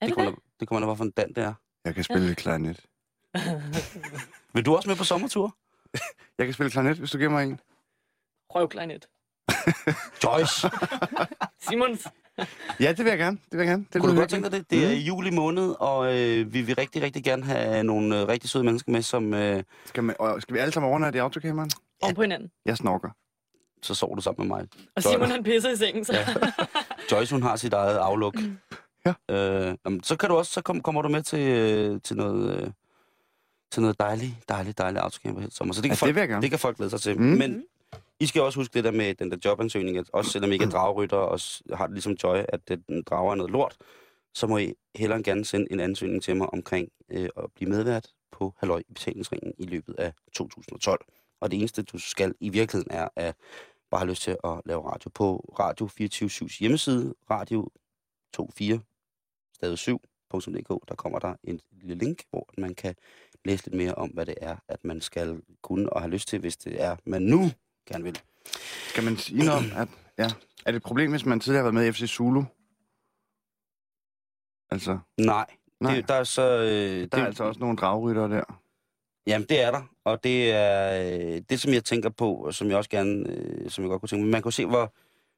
[0.00, 0.38] Det det kommer, det?
[0.40, 1.54] da, det kommer da bare for en dan, det er.
[1.84, 2.34] Jeg kan spille ja.
[2.34, 2.84] klarinet.
[4.54, 5.56] Vil du også med på sommertur?
[6.38, 7.60] Jeg kan spille klarinet, hvis du giver mig en.
[8.50, 9.08] Røvklarinet.
[10.24, 10.70] Joyce,
[11.68, 12.06] Simons.
[12.80, 13.38] Ja, det vil jeg gerne.
[13.50, 13.86] Det vil jeg gerne.
[13.92, 14.70] Det kunne du godt tænke dig det?
[14.70, 18.28] Det er i juli måned, og øh, vi vil rigtig, rigtig gerne have nogle øh,
[18.28, 21.20] rigtig søde mennesker med, som øh, Skal, man, og skal vi alle sammen overnatte i
[21.20, 21.70] autocamperen?
[22.02, 22.50] Oven på hinanden.
[22.64, 23.08] Jeg snorker.
[23.82, 24.68] så sover du sammen med mig.
[24.96, 26.12] Og Simon han pisser i sengen, så.
[26.12, 26.26] Ja.
[27.12, 28.34] Joyce, hun har sit eget afluk.
[29.06, 29.14] Ja.
[29.30, 32.62] Øh, jamen, så kan du også, så kom, kommer du med til, øh, til noget...
[32.62, 32.70] Øh,
[33.70, 35.74] til noget dejligt, dejligt, dejligt sommer.
[35.74, 37.18] Så det kan, Ja, folk, det vil det kan folk glæde sig til.
[37.18, 37.24] Mm.
[37.24, 37.64] Men
[38.20, 40.64] I skal også huske det der med den der jobansøgning, at også selvom I ikke
[40.64, 41.40] er dragrytter og
[41.74, 43.76] har det ligesom Joy, at det, den drager er noget lort,
[44.34, 48.08] så må I hellere gerne sende en ansøgning til mig omkring øh, at blive medvært
[48.32, 51.04] på Halløj i betalingsringen i løbet af 2012.
[51.40, 53.34] Og det eneste, du skal i virkeligheden, er at
[53.90, 57.68] bare have lyst til at lave radio på Radio 24 hjemmeside, radio
[58.36, 58.80] 24
[59.54, 60.88] stadig 7.dk.
[60.88, 62.94] Der kommer der en lille link, hvor man kan
[63.46, 66.38] læse lidt mere om, hvad det er, at man skal kunne og have lyst til,
[66.38, 67.50] hvis det er, man nu
[67.88, 68.18] gerne vil.
[68.88, 69.88] Skal man sige noget om, at...
[70.18, 70.28] Ja.
[70.66, 72.44] Er det et problem, hvis man tidligere har været med i FC Zulu?
[74.70, 75.46] Altså, Nej.
[75.80, 75.94] nej.
[75.94, 76.42] Det, der er så...
[76.42, 78.60] Øh, det, der er altså også nogle dragrytter der.
[79.26, 79.82] Jamen, det er der.
[80.04, 81.02] Og det er
[81.36, 84.00] øh, det, som jeg tænker på, og som jeg også gerne, øh, som jeg godt
[84.00, 84.32] kunne tænke mig.
[84.32, 84.94] Man kan se, hvor,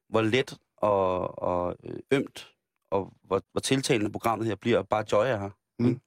[0.09, 2.53] hvor let og, og øh, ømt,
[2.91, 5.51] og hvor, hvor tiltalende programmet her bliver, bare Joy er her.
[5.79, 6.01] Mm.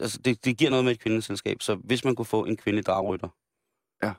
[0.00, 2.86] Altså, det, det giver noget med et kvindeselskab, så hvis man kunne få en kvindelig
[2.86, 3.28] dragrytter,
[4.02, 4.12] Ja.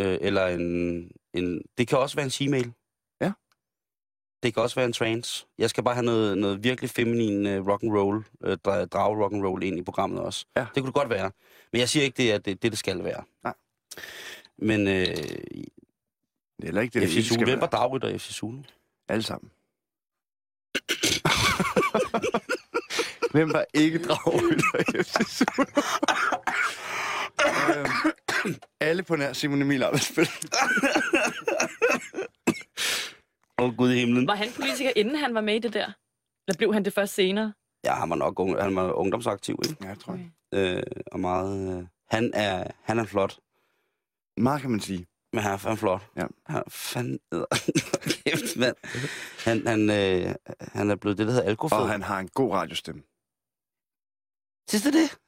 [0.00, 1.62] øh, eller en, en...
[1.78, 2.72] Det kan også være en she-mail.
[3.20, 3.32] Ja.
[4.42, 5.46] Det kan også være en trans.
[5.58, 8.52] Jeg skal bare have noget, noget virkelig feminin uh, rock and roll, uh,
[8.86, 10.46] drag rock and roll ind i programmet også.
[10.56, 10.60] Ja.
[10.60, 11.30] Det kunne det godt være.
[11.72, 13.24] Men jeg siger ikke, det er det, det, det skal være.
[13.42, 13.54] Nej.
[14.56, 18.32] Men øh, Det er heller ikke det, FC Zulu, skal hvem var dragrytter i FC
[18.32, 18.58] Zulu?
[19.08, 19.50] Alle sammen.
[23.34, 25.66] Hvem var ikke dragrytter i FC Zulu?
[28.44, 30.28] øhm, alle på nær Simon Emil Arbejdsspil.
[33.58, 34.26] Åh, oh, Gud i himlen.
[34.26, 35.84] Var han politiker, inden han var med i det der?
[36.48, 37.52] Eller blev han det først senere?
[37.84, 39.76] Ja, han var nok ung, han var ungdomsaktiv, ikke?
[39.84, 40.30] Ja, jeg tror jeg.
[40.54, 41.78] Øh, og meget...
[41.78, 43.38] Øh, han, er, han er flot.
[44.36, 45.06] Meget kan man sige.
[45.32, 46.02] Men han er fandme flot.
[46.16, 46.26] Ja.
[46.46, 47.18] Han er fandme...
[48.24, 48.76] Kæft, mand.
[49.44, 51.78] Han, han, øh, han er blevet det, der hedder alkofed.
[51.78, 53.02] Og han har en god radiostemme.
[54.68, 55.08] Synes du det?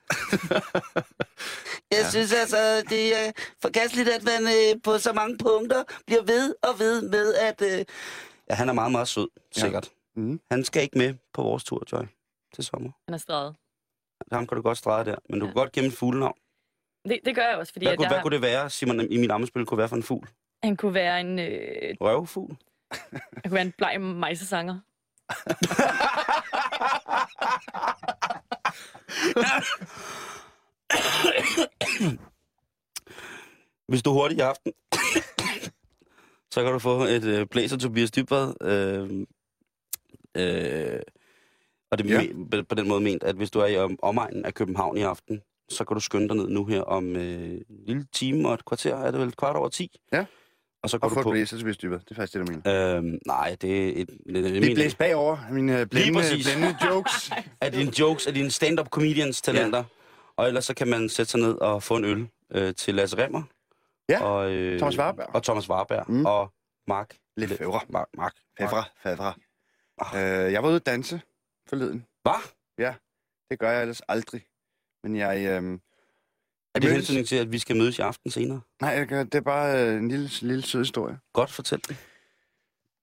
[1.91, 1.97] Jeg Ja.
[1.99, 2.11] ja.
[2.11, 3.32] synes altså, det er
[3.62, 7.62] forkasteligt, at man øh, på så mange punkter bliver ved og ved med, at...
[7.62, 7.84] Øh...
[8.51, 9.61] Ja, han er meget, meget sød, Ja.
[9.61, 9.91] sikkert.
[10.16, 10.41] Mhm.
[10.51, 12.03] Han skal ikke med på vores tur, Joy,
[12.55, 12.91] til sommer.
[13.09, 13.55] Han er streget.
[14.32, 15.53] Ham kan du godt strege der, men du Ja.
[15.53, 16.39] kan godt gemme fuglenavn.
[17.09, 19.01] Det, det gør jeg også, fordi Hvad, at kunne, jeg, hvad kunne det være, Simon,
[19.01, 20.28] i min ammespil kunne være for en fugl?
[20.62, 22.57] han kunne være en, øh, Røvfugl?
[23.12, 24.78] han kunne være en bleg mejsesanger.
[33.89, 34.72] Hvis du er hurtig i aften,
[36.55, 38.55] så kan du få et øh, blæser Tobias Dybvad.
[38.62, 39.27] Øh,
[40.37, 41.01] øh,
[41.91, 42.27] og det er Ja.
[42.57, 42.62] ja.
[42.62, 45.41] på den måde ment, at hvis du er i om, omegnen af København i aften,
[45.68, 48.64] så kan du skynde dig ned nu her om øh, en lille time og et
[48.64, 49.97] kvarter, er det vel kvart over 10?
[50.12, 50.27] Ja.
[50.83, 51.31] Og så går Og du få på...
[51.31, 51.99] blæser til Vestdyber.
[51.99, 52.97] Det er faktisk det, du mener.
[52.97, 54.09] Øh, nej, det er et...
[54.27, 56.47] Det, det, Vi blæser bagover mine præcis.
[56.47, 57.31] blændende jokes.
[57.61, 59.79] af dine jokes, af dine stand-up comedians talenter.
[59.79, 59.85] Ja.
[60.37, 63.16] Og ellers så kan man sætte sig ned og få en øl øh, til Lasse
[63.24, 63.43] Remmer.
[64.09, 65.35] Ja, og, øh, Thomas Warberg.
[65.35, 66.05] Og Thomas Warberg.
[66.11, 66.27] Mm.
[66.27, 66.53] Og
[66.87, 67.16] Mark.
[67.37, 67.81] Lefebvre.
[67.89, 68.09] Mark.
[68.16, 68.35] Mark.
[68.59, 69.35] Fævre, fævre.
[69.99, 70.47] Ah.
[70.47, 71.20] Øh, jeg var ude at danse
[71.68, 72.07] forleden.
[72.22, 72.93] Hvad?
[73.51, 74.43] Det gør jeg ellers aldrig.
[75.03, 75.62] Men jeg...
[75.62, 75.79] Øh,
[76.77, 78.61] Er det hensynning til, at vi skal mødes i aften senere?
[78.81, 81.18] nej, jeg gør, det er bare øh, en lille, lille sød historie.
[81.33, 81.97] Godt, fortæl det.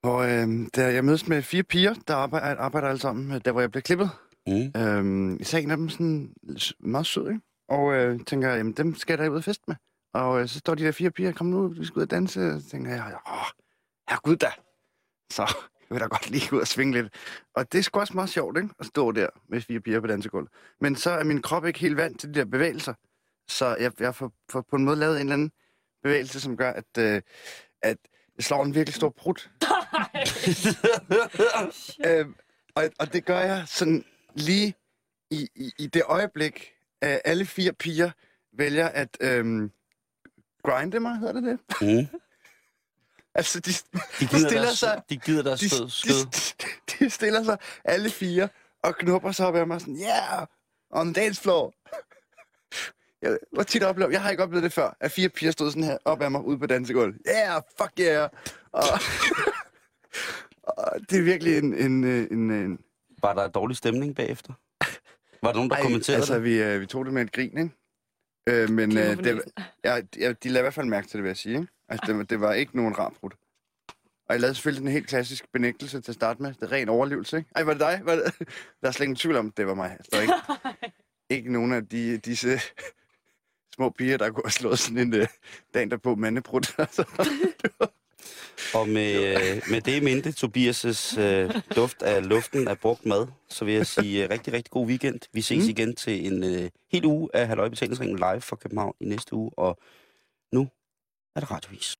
[0.01, 3.51] Hvor øh, der, jeg mødes med fire piger, der arbejder, arbejder alle sammen, øh, der
[3.51, 4.09] hvor jeg blev klippet.
[4.47, 4.81] Mm.
[4.81, 6.33] Øhm, især en af dem sådan
[6.79, 7.41] meget sød, ikke?
[7.69, 9.75] Og øh, tænker, jamen dem skal jeg da ud og fest med.
[10.13, 12.51] Og øh, så står de der fire piger, kom nu, vi skal ud og danse.
[12.51, 13.45] Og så tænker jeg, åh,
[14.09, 14.51] herregud da.
[15.31, 15.41] Så
[15.89, 17.13] jeg vil da godt lige ud og svinge lidt.
[17.55, 18.69] Og det er sgu også meget sjovt, ikke?
[18.79, 20.49] At stå der med fire piger på dansegulvet.
[20.81, 22.93] Men så er min krop ikke helt vant til de der bevægelser.
[23.47, 25.51] Så jeg, jeg får, får på en måde lavet en eller anden
[26.03, 27.21] bevægelse, som gør, at, øh,
[27.81, 27.97] at
[28.37, 29.49] jeg slår en virkelig stor prut.
[32.05, 32.35] Øhm,
[32.75, 34.75] og, og det gør jeg sådan lige
[35.31, 38.11] i, i, i det øjeblik, at alle fire piger
[38.57, 39.71] vælger at øhm,
[40.63, 41.59] grinde mig, hedder det det?
[41.81, 42.19] Mm.
[43.35, 46.25] Altså, de, De gider stiller deres, sig- de gider deres de, stød, skød.
[46.25, 46.67] de,
[47.05, 48.49] de stiller sig alle fire
[48.83, 50.47] og knupper sig op af mig sådan, yeah,
[50.89, 51.73] on the dance floor.
[53.23, 55.83] Jeg, hvor tit oplever, jeg har ikke oplevet det før, at fire piger stod sådan
[55.83, 57.17] her op af mig ude på dansegulvet.
[57.27, 58.29] Yeah, fuck yeah.
[58.71, 58.83] Og,
[60.63, 62.79] og det er virkelig en, en, øh, en, en
[63.21, 64.53] Var der dårlig stemning bagefter?
[65.41, 66.43] Var der nogen, der Ej, kommenterede altså, det?
[66.43, 67.69] vi, øh, vi tog det med et grin, ikke?
[68.49, 69.41] Øh, men øh, det,
[69.83, 71.55] ja, ja, de lavede i hvert fald mærke til det, vil jeg sige.
[71.55, 71.67] Ikke?
[71.89, 73.31] Altså, det, var- det var ikke nogen rar brud.
[74.29, 76.53] Og jeg lavede selvfølgelig den helt klassiske benægtelse til at starte med.
[76.53, 77.49] Det er ren overlevelse, ikke?
[77.55, 78.01] Ej, var det dig?
[78.03, 78.33] Var det?
[78.81, 79.97] Der er slet ingen tvivl om, at det var mig.
[80.11, 80.33] Der er ikke,
[81.39, 82.59] ikke nogen af de, disse
[83.73, 85.27] små piger, der kunne have slået sådan en uh,
[85.73, 86.61] dagen derpå mandebrud.
[86.77, 87.03] Altså,
[88.73, 93.27] Og med, øh, med det i mente, Tobias' øh, duft af luften af brugt mad,
[93.49, 95.19] så vil jeg sige øh, rigtig, rigtig god weekend.
[95.33, 95.69] Vi ses mm.
[95.69, 99.51] igen til en øh, hel uge af Halløj Betalingsringen live fra København i næste uge,
[99.57, 99.79] og
[100.53, 100.67] nu
[101.35, 101.95] er det radiovis.